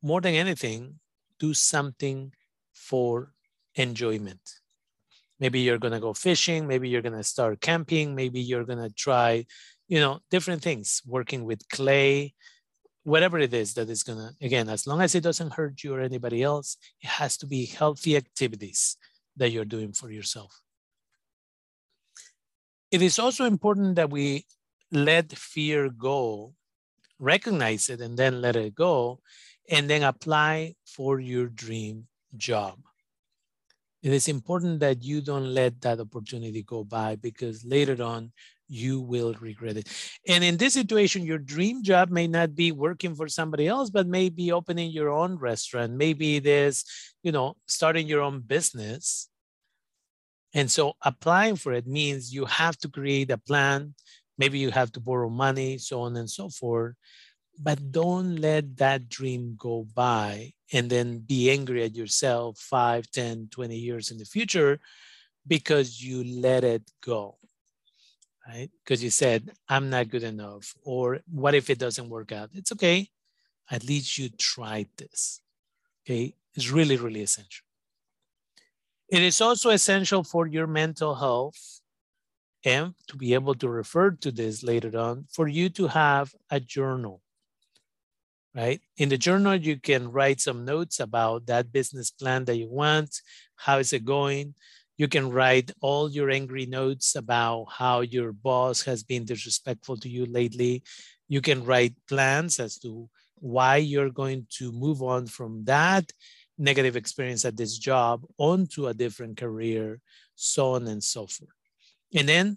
more 0.03 0.21
than 0.21 0.35
anything, 0.35 0.99
do 1.39 1.55
something 1.55 2.33
for 2.73 3.33
enjoyment. 3.75 4.41
Maybe 5.39 5.61
you're 5.61 5.79
going 5.79 5.93
to 5.93 6.01
go 6.01 6.15
fishing. 6.15 6.67
Maybe 6.67 6.89
you're 6.89 7.03
going 7.03 7.17
to 7.17 7.25
start 7.25 7.61
camping. 7.61 8.15
Maybe 8.15 8.41
you're 8.41 8.65
going 8.65 8.83
to 8.83 8.91
try, 8.91 9.47
you 9.89 10.01
know, 10.01 10.21
different 10.31 10.63
things, 10.63 11.03
working 11.07 11.45
with 11.45 11.69
clay, 11.69 12.35
whatever 13.07 13.39
it 13.39 13.55
is 13.55 13.75
that 13.75 13.89
is 13.89 14.03
going 14.03 14.19
to, 14.19 14.35
again, 14.45 14.69
as 14.69 14.85
long 14.85 15.01
as 15.01 15.15
it 15.15 15.23
doesn't 15.23 15.53
hurt 15.53 15.85
you 15.85 15.95
or 15.95 16.01
anybody 16.01 16.43
else, 16.43 16.77
it 17.01 17.07
has 17.07 17.37
to 17.37 17.47
be 17.47 17.65
healthy 17.65 18.17
activities 18.17 18.97
that 19.37 19.53
you're 19.53 19.65
doing 19.65 19.93
for 19.93 20.11
yourself. 20.11 20.61
It 22.91 23.03
is 23.03 23.21
also 23.21 23.45
important 23.45 23.95
that 23.95 24.11
we 24.11 24.45
let 24.91 25.31
fear 25.31 25.89
go, 25.89 26.55
recognize 27.21 27.89
it, 27.91 28.01
and 28.01 28.19
then 28.19 28.41
let 28.41 28.57
it 28.57 28.75
go, 28.75 29.21
and 29.71 29.89
then 29.89 30.03
apply 30.03 30.75
for 30.85 31.21
your 31.21 31.47
dream 31.47 32.09
job. 32.37 32.77
It 34.03 34.13
is 34.13 34.27
important 34.27 34.81
that 34.81 35.05
you 35.05 35.21
don't 35.21 35.55
let 35.55 35.81
that 35.83 36.01
opportunity 36.01 36.65
go 36.65 36.83
by 36.83 37.15
because 37.15 37.65
later 37.65 38.03
on 38.03 38.33
you 38.69 39.01
will 39.01 39.35
regret 39.41 39.77
it. 39.77 39.89
And 40.27 40.43
in 40.43 40.57
this 40.57 40.75
situation, 40.75 41.25
your 41.25 41.39
dream 41.39 41.83
job 41.83 42.11
may 42.11 42.27
not 42.27 42.55
be 42.55 42.73
working 42.73 43.15
for 43.15 43.29
somebody 43.29 43.69
else, 43.69 43.91
but 43.91 44.07
maybe 44.07 44.53
opening 44.53 44.91
your 44.91 45.11
own 45.11 45.37
restaurant. 45.37 45.93
Maybe 45.93 46.37
it 46.37 46.47
is, 46.47 46.85
you 47.23 47.33
know, 47.33 47.57
starting 47.67 48.07
your 48.07 48.23
own 48.23 48.41
business. 48.41 49.29
And 50.55 50.71
so 50.71 50.95
applying 51.03 51.57
for 51.57 51.73
it 51.73 51.87
means 51.87 52.33
you 52.33 52.47
have 52.47 52.77
to 52.79 52.89
create 52.89 53.31
a 53.31 53.39
plan. 53.39 53.95
Maybe 54.39 54.59
you 54.59 54.71
have 54.71 54.93
to 54.93 55.01
borrow 55.01 55.29
money, 55.29 55.79
so 55.79 56.03
on 56.03 56.17
and 56.17 56.29
so 56.29 56.49
forth. 56.49 56.95
But 57.59 57.91
don't 57.91 58.37
let 58.37 58.77
that 58.79 59.09
dream 59.09 59.55
go 59.59 59.87
by 59.95 60.53
and 60.73 60.91
then 60.91 61.21
be 61.21 61.51
angry 61.51 61.85
at 61.85 61.95
yourself 61.95 62.59
5, 62.59 63.11
10, 63.11 63.49
20 63.51 63.77
years 63.77 64.11
in 64.11 64.19
the 64.19 64.27
future 64.27 64.79
because 65.47 66.03
you 66.03 66.25
let 66.25 66.65
it 66.65 66.83
go 67.03 67.39
right? 68.47 68.71
Because 68.85 69.03
you 69.03 69.11
said, 69.11 69.53
I'm 69.69 69.91
not 69.91 70.09
good 70.09 70.23
enough, 70.23 70.75
or 70.83 71.21
what 71.31 71.55
if 71.55 71.71
it 71.71 71.79
doesn't 71.79 72.09
work 72.09 72.33
out? 72.33 72.51
It's 72.53 72.73
okay. 72.73 73.09
At 73.71 73.85
least 73.85 74.19
you 74.19 74.29
tried 74.29 74.89
this. 74.97 75.41
Okay. 76.05 76.35
It's 76.55 76.71
really, 76.71 76.97
really 76.97 77.23
essential. 77.23 77.65
It 79.09 79.23
is 79.23 79.41
also 79.41 79.71
essential 79.71 80.25
for 80.25 80.47
your 80.47 80.67
mental 80.67 81.15
health 81.15 81.81
and 82.65 82.95
to 83.09 83.17
be 83.17 83.35
able 83.35 83.55
to 83.55 83.69
refer 83.69 84.11
to 84.11 84.33
this 84.33 84.63
later 84.63 84.97
on 84.99 85.27
for 85.31 85.47
you 85.47 85.69
to 85.71 85.89
have 85.89 86.35
a 86.51 86.59
journal. 86.59 87.23
Right? 88.55 88.81
In 88.97 89.11
the 89.11 89.19
journal, 89.19 89.55
you 89.55 89.79
can 89.79 90.11
write 90.11 90.41
some 90.41 90.65
notes 90.65 90.99
about 90.99 91.47
that 91.47 91.73
business 91.73 92.11
plan 92.11 92.47
that 92.47 92.57
you 92.57 92.69
want. 92.69 93.21
How 93.57 93.79
is 93.79 93.93
it 93.93 94.05
going? 94.05 94.55
You 94.97 95.09
can 95.09 95.31
write 95.31 95.73
all 95.81 96.11
your 96.11 96.31
angry 96.31 96.65
notes 96.67 97.17
about 97.17 97.67
how 97.71 98.01
your 98.01 98.33
boss 98.33 98.83
has 98.83 99.03
been 99.03 99.25
disrespectful 99.25 99.99
to 99.99 100.09
you 100.09 100.25
lately. 100.25 100.83
You 101.29 101.43
can 101.43 101.65
write 101.65 101.95
plans 102.09 102.59
as 102.59 102.79
to 102.79 103.09
why 103.35 103.77
you're 103.77 104.11
going 104.11 104.47
to 104.59 104.73
move 104.73 105.03
on 105.03 105.27
from 105.27 105.65
that 105.65 106.11
negative 106.59 106.97
experience 106.97 107.45
at 107.45 107.57
this 107.57 107.77
job 107.77 108.25
onto 108.39 108.87
a 108.87 108.95
different 108.95 109.37
career, 109.37 110.01
so 110.35 110.73
on 110.73 110.87
and 110.87 111.05
so 111.05 111.27
forth. 111.27 111.51
And 112.15 112.27
then 112.27 112.57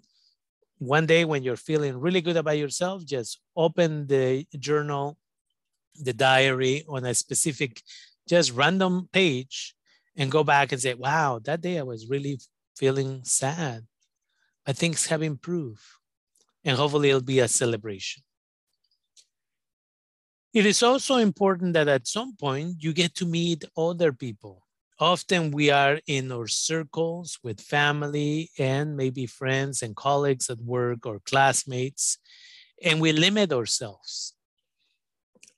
one 0.78 1.04
day 1.04 1.26
when 1.26 1.42
you're 1.42 1.56
feeling 1.56 2.00
really 2.00 2.22
good 2.22 2.38
about 2.38 2.56
yourself, 2.56 3.04
just 3.04 3.38
open 3.54 4.06
the 4.06 4.46
journal, 4.58 5.18
the 5.94 6.14
diary 6.14 6.84
on 6.88 7.04
a 7.04 7.12
specific, 7.12 7.82
just 8.26 8.52
random 8.52 9.10
page 9.12 9.74
and 10.20 10.30
go 10.30 10.44
back 10.44 10.70
and 10.70 10.80
say, 10.80 10.92
wow, 10.92 11.40
that 11.44 11.62
day 11.62 11.78
I 11.78 11.82
was 11.82 12.06
really 12.06 12.38
feeling 12.76 13.22
sad, 13.24 13.86
but 14.66 14.76
things 14.76 15.06
have 15.06 15.22
improved. 15.22 15.80
And 16.62 16.76
hopefully 16.76 17.08
it'll 17.08 17.22
be 17.22 17.38
a 17.38 17.48
celebration. 17.48 18.22
It 20.52 20.66
is 20.66 20.82
also 20.82 21.16
important 21.16 21.72
that 21.72 21.88
at 21.88 22.06
some 22.06 22.36
point 22.36 22.82
you 22.82 22.92
get 22.92 23.14
to 23.14 23.24
meet 23.24 23.64
other 23.78 24.12
people. 24.12 24.66
Often 24.98 25.52
we 25.52 25.70
are 25.70 26.00
in 26.06 26.30
our 26.30 26.48
circles 26.48 27.38
with 27.42 27.58
family 27.58 28.50
and 28.58 28.98
maybe 28.98 29.24
friends 29.24 29.80
and 29.80 29.96
colleagues 29.96 30.50
at 30.50 30.60
work 30.60 31.06
or 31.06 31.20
classmates, 31.20 32.18
and 32.82 33.00
we 33.00 33.12
limit 33.12 33.54
ourselves. 33.54 34.34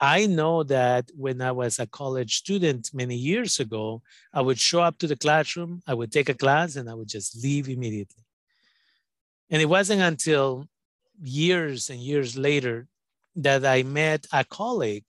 I 0.02 0.26
know 0.26 0.64
that 0.64 1.12
when 1.14 1.40
I 1.40 1.52
was 1.52 1.78
a 1.78 1.86
college 1.86 2.38
student 2.38 2.90
many 2.92 3.14
years 3.14 3.60
ago, 3.60 4.02
I 4.34 4.40
would 4.40 4.58
show 4.58 4.82
up 4.82 4.98
to 4.98 5.06
the 5.06 5.14
classroom, 5.14 5.80
I 5.86 5.94
would 5.94 6.10
take 6.10 6.28
a 6.28 6.34
class, 6.34 6.74
and 6.74 6.90
I 6.90 6.94
would 6.94 7.06
just 7.06 7.40
leave 7.40 7.68
immediately. 7.68 8.24
And 9.48 9.62
it 9.62 9.66
wasn't 9.66 10.02
until 10.02 10.66
years 11.22 11.88
and 11.88 12.00
years 12.00 12.36
later 12.36 12.88
that 13.36 13.64
I 13.64 13.84
met 13.84 14.26
a 14.32 14.42
colleague, 14.44 15.06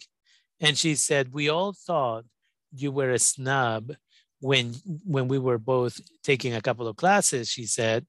and 0.62 0.78
she 0.78 0.94
said, 0.94 1.34
We 1.34 1.50
all 1.50 1.74
thought 1.74 2.26
you 2.72 2.92
were 2.92 3.10
a 3.10 3.20
snub 3.20 3.94
when, 4.42 4.76
when 5.06 5.28
we 5.28 5.40
were 5.40 5.58
both 5.58 6.00
taking 6.22 6.54
a 6.54 6.62
couple 6.62 6.88
of 6.88 6.98
classes. 6.98 7.50
She 7.50 7.66
said, 7.66 8.06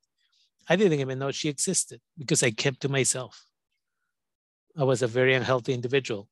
I 0.69 0.77
didn't 0.77 1.01
even 1.01 1.19
know 1.19 1.31
she 1.31 1.49
existed 1.49 2.03
because 2.19 2.43
I 2.43 2.51
kept 2.51 2.81
to 2.83 2.91
myself. 2.91 3.47
I 4.77 4.85
was 4.85 5.03
a 5.03 5.07
very 5.07 5.35
unhealthy 5.35 5.73
individual. 5.73 6.29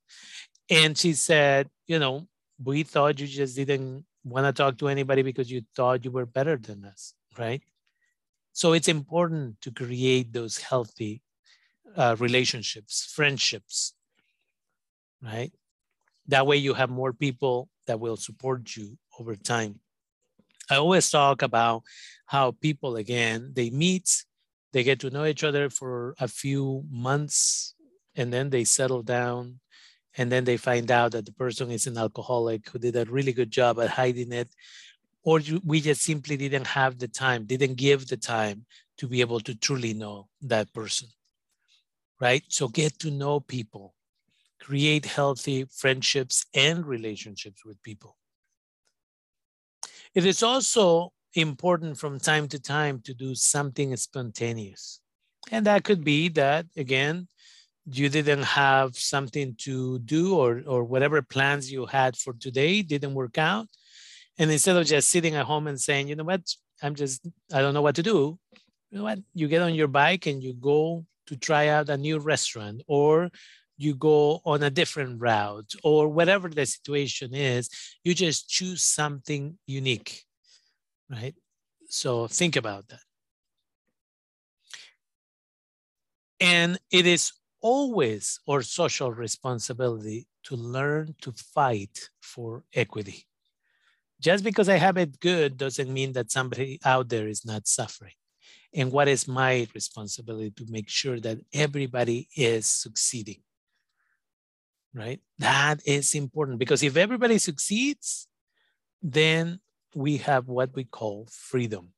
And 0.71 0.97
she 0.97 1.13
said, 1.15 1.69
you 1.87 1.99
know, 1.99 2.27
we 2.63 2.83
thought 2.83 3.21
you 3.21 3.27
just 3.27 3.57
didn't 3.57 4.05
want 4.25 4.47
to 4.47 4.53
talk 4.53 4.79
to 4.79 4.89
anybody 4.89 5.23
because 5.23 5.51
you 5.51 5.63
thought 5.75 6.05
you 6.05 6.11
were 6.11 6.27
better 6.27 6.57
than 6.57 6.85
us, 6.85 7.15
right? 7.39 7.63
So 8.53 8.73
it's 8.73 8.89
important 8.89 9.61
to 9.63 9.71
create 9.71 10.33
those 10.33 10.59
healthy 10.59 11.23
uh, 11.97 12.17
relationships, 12.19 13.11
friendships, 13.15 13.95
right? 15.23 15.53
That 16.29 16.47
way 16.47 16.57
you 16.57 16.75
have 16.75 16.91
more 16.91 17.13
people 17.13 17.69
that 17.87 18.01
will 18.01 18.17
support 18.17 18.77
you 18.77 18.99
over 19.19 19.37
time. 19.37 19.81
I 20.71 20.77
always 20.77 21.11
talk 21.11 21.43
about 21.43 21.83
how 22.27 22.53
people, 22.53 22.97
again, 22.97 23.53
they 23.55 23.71
meet, 23.71 24.25
they 24.73 24.85
get 24.85 25.01
to 25.01 25.11
know 25.11 25.25
each 25.25 25.45
other 25.45 25.69
for 25.69 26.15
a 26.19 26.29
few 26.29 26.85
months, 26.91 27.72
and 28.17 28.33
then 28.33 28.51
they 28.51 28.65
settle 28.65 29.03
down 29.03 29.61
and 30.17 30.31
then 30.31 30.45
they 30.45 30.57
find 30.57 30.91
out 30.91 31.13
that 31.13 31.25
the 31.25 31.33
person 31.33 31.71
is 31.71 31.87
an 31.87 31.97
alcoholic 31.97 32.69
who 32.69 32.79
did 32.79 32.97
a 32.97 33.05
really 33.07 33.33
good 33.33 33.51
job 33.51 33.81
at 33.81 33.91
hiding 33.91 34.33
it 34.33 34.49
or 35.25 35.41
you, 35.41 35.61
we 35.65 35.81
just 35.81 36.03
simply 36.03 36.37
didn't 36.37 36.67
have 36.67 36.99
the 36.99 37.09
time, 37.09 37.45
didn't 37.45 37.77
give 37.77 38.09
the 38.09 38.17
time 38.17 38.67
to 38.99 39.07
be 39.07 39.21
able 39.21 39.41
to 39.41 39.55
truly 39.55 39.95
know 39.95 40.29
that 40.43 40.73
person, 40.73 41.09
right? 42.21 42.43
So 42.49 42.69
get 42.69 42.99
to 43.01 43.11
know 43.11 43.41
people, 43.41 43.95
create 44.61 45.07
healthy 45.07 45.67
friendships 45.71 46.45
and 46.55 46.85
relationships 46.85 47.65
with 47.65 47.83
people. 47.83 48.17
It 50.15 50.27
is 50.27 50.43
also 50.43 51.13
important 51.35 51.99
from 51.99 52.19
time 52.19 52.49
to 52.49 52.61
time 52.61 53.01
to 53.05 53.15
do 53.15 53.35
something 53.35 53.97
spontaneous. 53.97 55.01
And 55.51 55.67
that 55.67 55.85
could 55.85 56.05
be 56.05 56.29
that, 56.31 56.67
again, 56.77 57.29
you 57.91 58.09
didn't 58.09 58.45
have 58.45 58.97
something 58.97 59.55
to 59.59 59.99
do 60.01 60.37
or, 60.37 60.63
or 60.67 60.85
whatever 60.85 61.21
plans 61.23 61.71
you 61.71 61.87
had 61.87 62.17
for 62.17 62.33
today 62.35 62.83
didn't 62.83 63.15
work 63.15 63.39
out. 63.39 63.67
And 64.39 64.51
instead 64.51 64.77
of 64.77 64.87
just 64.87 65.09
sitting 65.11 65.35
at 65.35 65.47
home 65.47 65.67
and 65.67 65.81
saying, 65.81 66.09
you 66.09 66.17
know 66.17 66.25
what, 66.25 66.43
I'm 66.83 66.95
just, 66.95 67.27
I 67.53 67.61
don't 67.61 67.75
know 67.75 67.83
what 67.83 67.97
to 67.97 68.03
do, 68.03 68.39
you 68.91 68.99
know 68.99 69.05
what, 69.05 69.19
you 69.35 69.49
get 69.49 69.63
on 69.63 69.75
your 69.75 69.89
bike 69.89 70.27
and 70.27 70.43
you 70.43 70.55
go 70.55 71.05
to 71.27 71.37
try 71.37 71.69
out 71.69 71.89
a 71.89 71.97
new 71.97 72.19
restaurant 72.19 72.83
or 72.87 73.31
you 73.77 73.95
go 73.95 74.41
on 74.45 74.63
a 74.63 74.71
different 74.71 75.21
route 75.21 75.73
or 75.83 76.09
whatever 76.09 76.49
the 76.49 76.65
situation 76.65 77.35
is, 77.35 77.69
you 78.05 78.15
just 78.15 78.49
choose 78.49 78.83
something 78.83 79.59
unique, 79.67 80.23
right? 81.11 81.35
So 81.89 82.27
think 82.29 82.57
about 82.57 82.89
that. 82.89 83.01
And 86.41 86.79
it 86.91 87.07
is 87.07 87.33
always 87.63 88.41
our 88.49 88.63
social 88.63 89.13
responsibility 89.13 90.27
to 90.45 90.57
learn 90.57 91.15
to 91.23 91.33
fight 91.33 92.11
for 92.21 92.65
equity. 92.75 93.27
Just 94.21 94.45
because 94.45 94.69
I 94.69 94.77
have 94.77 94.97
it 94.99 95.21
good 95.21 95.57
doesn't 95.57 95.93
mean 95.93 96.13
that 96.13 96.31
somebody 96.31 96.81
out 96.85 97.09
there 97.09 97.29
is 97.29 97.45
not 97.45 97.67
suffering. 97.67 98.15
And 98.75 98.91
what 98.91 99.09
is 99.09 99.29
my 99.29 99.67
responsibility 99.75 100.51
to 100.53 100.67
make 100.69 100.89
sure 100.89 101.21
that 101.21 101.39
everybody 101.53 102.29
is 102.37 102.67
succeeding? 102.67 103.43
Right? 104.95 105.21
That 105.39 105.81
is 105.87 106.15
important 106.15 106.59
because 106.59 106.83
if 106.83 106.97
everybody 106.97 107.39
succeeds, 107.39 108.29
then 109.03 109.61
we 109.95 110.19
have 110.19 110.49
what 110.49 110.75
we 110.75 110.85
call 110.85 111.29
freedom. 111.31 111.93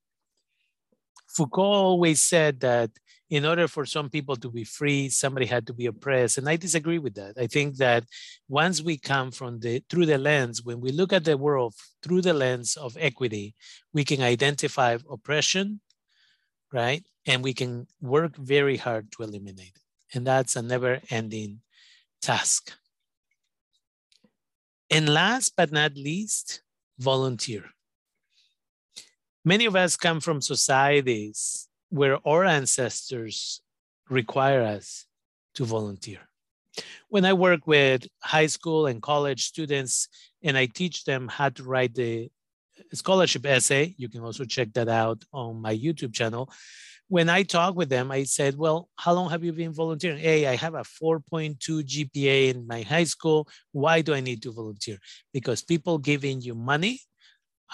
Foucault 1.35 1.63
always 1.63 2.21
said 2.23 2.61
that 2.61 2.91
in 3.31 3.45
order 3.45 3.67
for 3.67 3.85
some 3.85 4.09
people 4.09 4.37
to 4.37 4.51
be 4.51 4.63
free, 4.63 5.09
somebody 5.09 5.47
had 5.47 5.67
to 5.67 5.75
be 5.75 5.87
oppressed. 5.87 6.39
And 6.39 6.49
I 6.49 6.57
disagree 6.57 6.99
with 6.99 7.15
that. 7.15 7.35
I 7.37 7.49
think 7.49 7.77
that 7.79 8.05
once 8.49 8.81
we 8.81 8.97
come 8.97 9.33
from 9.33 9.59
the 9.59 9.83
through 9.91 10.07
the 10.07 10.19
lens, 10.19 10.63
when 10.63 10.81
we 10.81 10.93
look 10.93 11.13
at 11.13 11.25
the 11.25 11.37
world 11.37 11.75
through 12.03 12.23
the 12.23 12.35
lens 12.35 12.77
of 12.77 12.97
equity, 13.01 13.57
we 13.93 14.05
can 14.05 14.23
identify 14.23 14.97
oppression, 15.11 15.81
right? 16.73 17.03
And 17.27 17.43
we 17.43 17.55
can 17.55 17.89
work 18.01 18.37
very 18.37 18.77
hard 18.77 19.11
to 19.13 19.25
eliminate 19.25 19.75
it. 19.75 20.17
And 20.17 20.25
that's 20.25 20.55
a 20.55 20.63
never-ending 20.63 21.61
task. 22.23 22.73
And 24.91 25.09
last 25.09 25.55
but 25.57 25.73
not 25.73 25.97
least, 25.97 26.63
volunteer. 26.99 27.74
Many 29.47 29.67
of 29.67 29.77
us 29.77 29.95
come 29.95 30.21
from 30.21 30.41
societies 30.41 31.69
where 31.91 32.17
our 32.27 32.45
ancestors 32.45 33.61
require 34.09 34.63
us 34.63 35.05
to 35.55 35.67
volunteer. 35.67 36.21
When 37.09 37.27
I 37.27 37.35
work 37.35 37.67
with 37.67 38.07
high 38.23 38.47
school 38.47 38.87
and 38.87 39.03
college 39.03 39.45
students 39.45 40.09
and 40.43 40.57
I 40.57 40.65
teach 40.65 41.05
them 41.05 41.29
how 41.29 41.51
to 41.51 41.63
write 41.63 41.95
the 41.95 42.31
scholarship 42.95 43.45
essay, 43.45 43.95
you 43.99 44.09
can 44.09 44.23
also 44.23 44.47
check 44.47 44.73
that 44.73 44.89
out 44.89 45.23
on 45.31 45.61
my 45.61 45.77
YouTube 45.77 46.15
channel. 46.15 46.51
When 47.09 47.29
I 47.29 47.43
talk 47.43 47.77
with 47.77 47.91
them, 47.91 48.11
I 48.11 48.25
said, 48.25 48.57
Well, 48.57 48.89
how 48.97 49.13
long 49.13 49.29
have 49.29 49.45
you 49.45 49.53
been 49.53 49.75
volunteering? 49.75 50.19
Hey, 50.19 50.47
I 50.47 50.57
have 50.57 50.73
a 50.73 50.85
4.2 50.85 51.59
GPA 51.59 52.55
in 52.55 52.67
my 52.67 52.81
high 52.81 53.05
school. 53.05 53.47
Why 53.73 54.01
do 54.01 54.15
I 54.15 54.21
need 54.21 54.43
to 54.45 54.53
volunteer? 54.53 54.97
Because 55.35 55.63
people 55.63 55.99
giving 55.99 56.41
you 56.41 56.55
money 56.55 57.01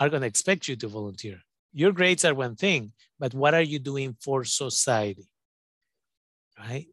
are 0.00 0.08
going 0.08 0.22
to 0.22 0.26
expect 0.26 0.66
you 0.66 0.74
to 0.74 0.88
volunteer. 0.88 1.40
Your 1.72 1.92
grades 1.92 2.24
are 2.24 2.34
one 2.34 2.56
thing, 2.56 2.92
but 3.18 3.34
what 3.34 3.54
are 3.54 3.62
you 3.62 3.78
doing 3.78 4.16
for 4.20 4.44
society? 4.44 5.28
Right? 6.58 6.88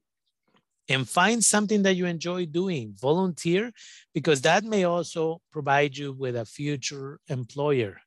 And 0.90 1.08
find 1.08 1.44
something 1.44 1.84
that 1.84 1.96
you 1.96 2.06
enjoy 2.06 2.46
doing, 2.46 2.96
volunteer, 3.00 3.72
because 4.14 4.42
that 4.42 4.64
may 4.64 4.86
also 4.86 5.42
provide 5.52 5.98
you 5.98 6.14
with 6.14 6.36
a 6.36 6.46
future 6.46 7.20
employer 7.28 8.00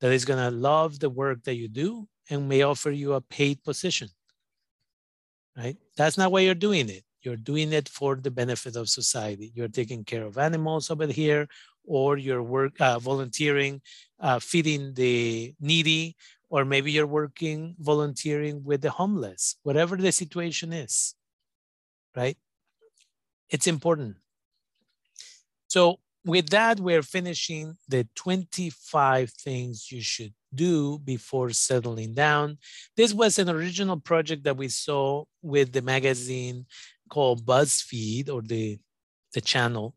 that 0.00 0.12
is 0.12 0.24
going 0.24 0.40
to 0.40 0.56
love 0.56 0.98
the 0.98 1.10
work 1.10 1.44
that 1.44 1.54
you 1.54 1.68
do 1.68 2.08
and 2.28 2.48
may 2.48 2.62
offer 2.62 2.90
you 2.90 3.12
a 3.12 3.20
paid 3.20 3.62
position. 3.62 4.08
Right? 5.56 5.76
That's 5.96 6.18
not 6.18 6.32
why 6.32 6.40
you're 6.40 6.54
doing 6.54 6.88
it. 6.88 7.04
You're 7.22 7.36
doing 7.36 7.72
it 7.72 7.88
for 7.88 8.16
the 8.16 8.30
benefit 8.30 8.76
of 8.76 8.88
society. 8.88 9.52
You're 9.54 9.68
taking 9.68 10.04
care 10.04 10.24
of 10.24 10.36
animals 10.36 10.90
over 10.90 11.06
here, 11.06 11.48
or 11.84 12.16
you're 12.16 12.42
work 12.42 12.80
uh, 12.80 12.98
volunteering, 12.98 13.80
uh, 14.20 14.38
feeding 14.38 14.94
the 14.94 15.54
needy, 15.60 16.16
or 16.50 16.64
maybe 16.64 16.92
you're 16.92 17.06
working 17.06 17.74
volunteering 17.78 18.62
with 18.64 18.80
the 18.80 18.90
homeless, 18.90 19.56
whatever 19.62 19.96
the 19.96 20.12
situation 20.12 20.72
is, 20.72 21.14
right? 22.16 22.36
It's 23.50 23.66
important. 23.66 24.16
So 25.68 25.98
with 26.24 26.50
that, 26.50 26.80
we're 26.80 27.02
finishing 27.02 27.76
the 27.88 28.06
25 28.14 29.30
things 29.30 29.90
you 29.90 30.00
should 30.00 30.32
do 30.54 30.98
before 31.00 31.50
settling 31.50 32.14
down. 32.14 32.58
This 32.96 33.12
was 33.12 33.38
an 33.38 33.50
original 33.50 33.98
project 33.98 34.44
that 34.44 34.56
we 34.56 34.68
saw 34.68 35.24
with 35.42 35.72
the 35.72 35.82
magazine 35.82 36.66
called 37.10 37.44
BuzzFeed 37.44 38.30
or 38.30 38.40
the, 38.40 38.78
the 39.34 39.40
channel. 39.40 39.94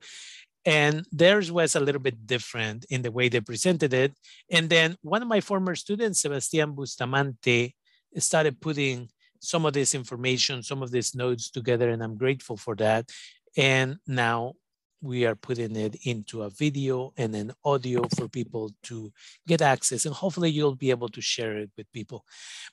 And 0.68 1.06
theirs 1.14 1.50
was 1.50 1.76
a 1.76 1.80
little 1.80 2.02
bit 2.02 2.28
different 2.28 2.86
in 2.90 3.02
the 3.02 3.10
way 3.10 3.30
they 3.30 3.40
presented 3.40 3.94
it. 3.94 4.14
And 4.52 4.70
then 4.70 4.98
one 5.02 5.22
of 5.22 5.28
my 5.30 5.40
former 5.40 5.76
students, 5.76 6.20
Sebastian 6.20 6.74
Bustamante, 6.74 7.74
started 8.18 8.60
putting 8.60 9.08
some 9.40 9.66
of 9.66 9.72
this 9.72 9.96
information, 9.96 10.62
some 10.62 10.84
of 10.84 10.92
these 10.92 11.16
notes 11.16 11.50
together, 11.50 11.90
and 11.90 12.04
I'm 12.04 12.18
grateful 12.18 12.58
for 12.58 12.76
that. 12.76 13.10
And 13.56 13.96
now 14.08 14.56
we 15.02 15.26
are 15.26 15.36
putting 15.36 15.74
it 15.78 15.96
into 16.04 16.42
a 16.42 16.50
video 16.50 17.14
and 17.16 17.34
an 17.34 17.54
audio 17.64 18.06
for 18.18 18.28
people 18.28 18.72
to 18.84 19.14
get 19.48 19.62
access. 19.62 20.06
And 20.06 20.14
hopefully 20.14 20.50
you'll 20.50 20.76
be 20.76 20.90
able 20.90 21.10
to 21.10 21.22
share 21.22 21.58
it 21.60 21.72
with 21.78 21.90
people. 21.94 22.26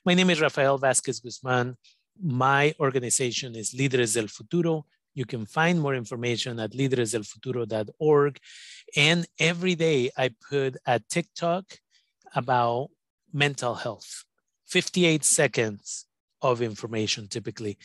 My 0.03 0.15
name 0.15 0.31
is 0.31 0.41
Rafael 0.41 0.77
Vasquez 0.77 1.21
Guzman. 1.21 1.77
My 2.21 2.73
organization 2.77 3.55
is 3.55 3.73
Líderes 3.73 4.15
del 4.15 4.27
Futuro. 4.27 4.85
You 5.15 5.25
can 5.25 5.45
find 5.45 5.81
more 5.81 5.95
information 5.95 6.59
at 6.59 6.73
lideresdelfuturo.org. 6.73 8.39
And 8.95 9.25
every 9.39 9.75
day 9.75 10.11
I 10.15 10.29
put 10.49 10.77
a 10.85 10.99
TikTok 10.99 11.65
about 12.35 12.89
mental 13.33 13.75
health, 13.75 14.25
58 14.67 15.23
seconds 15.23 16.05
of 16.41 16.61
information 16.61 17.27
typically. 17.27 17.77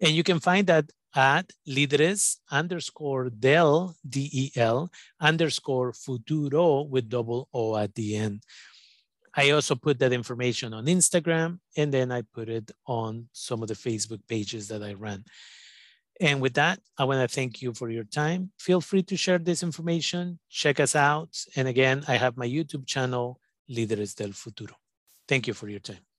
And 0.00 0.12
you 0.12 0.24
can 0.24 0.40
find 0.40 0.66
that 0.66 0.90
at 1.14 1.52
líderes 1.68 2.36
underscore 2.50 3.30
del, 3.30 3.96
D-E-L, 4.08 4.90
underscore 5.20 5.92
futuro 5.92 6.82
with 6.82 7.08
double 7.08 7.48
O 7.52 7.76
at 7.76 7.94
the 7.94 8.16
end. 8.16 8.42
I 9.34 9.50
also 9.50 9.74
put 9.74 9.98
that 10.00 10.12
information 10.12 10.72
on 10.72 10.86
Instagram 10.86 11.60
and 11.76 11.92
then 11.92 12.10
I 12.10 12.22
put 12.22 12.48
it 12.48 12.70
on 12.86 13.28
some 13.32 13.62
of 13.62 13.68
the 13.68 13.74
Facebook 13.74 14.20
pages 14.28 14.68
that 14.68 14.82
I 14.82 14.94
run. 14.94 15.24
And 16.20 16.40
with 16.42 16.54
that, 16.54 16.80
I 16.98 17.04
want 17.04 17.20
to 17.22 17.34
thank 17.34 17.62
you 17.62 17.72
for 17.72 17.88
your 17.90 18.04
time. 18.04 18.50
Feel 18.58 18.82
free 18.82 19.02
to 19.04 19.16
share 19.16 19.38
this 19.38 19.62
information, 19.62 20.38
check 20.50 20.78
us 20.78 20.94
out. 20.94 21.30
And 21.56 21.66
again, 21.66 22.04
I 22.06 22.16
have 22.16 22.36
my 22.36 22.46
YouTube 22.46 22.86
channel, 22.86 23.40
Líderes 23.70 24.14
del 24.14 24.32
Futuro. 24.32 24.74
Thank 25.26 25.46
you 25.46 25.54
for 25.54 25.68
your 25.68 25.80
time. 25.80 26.09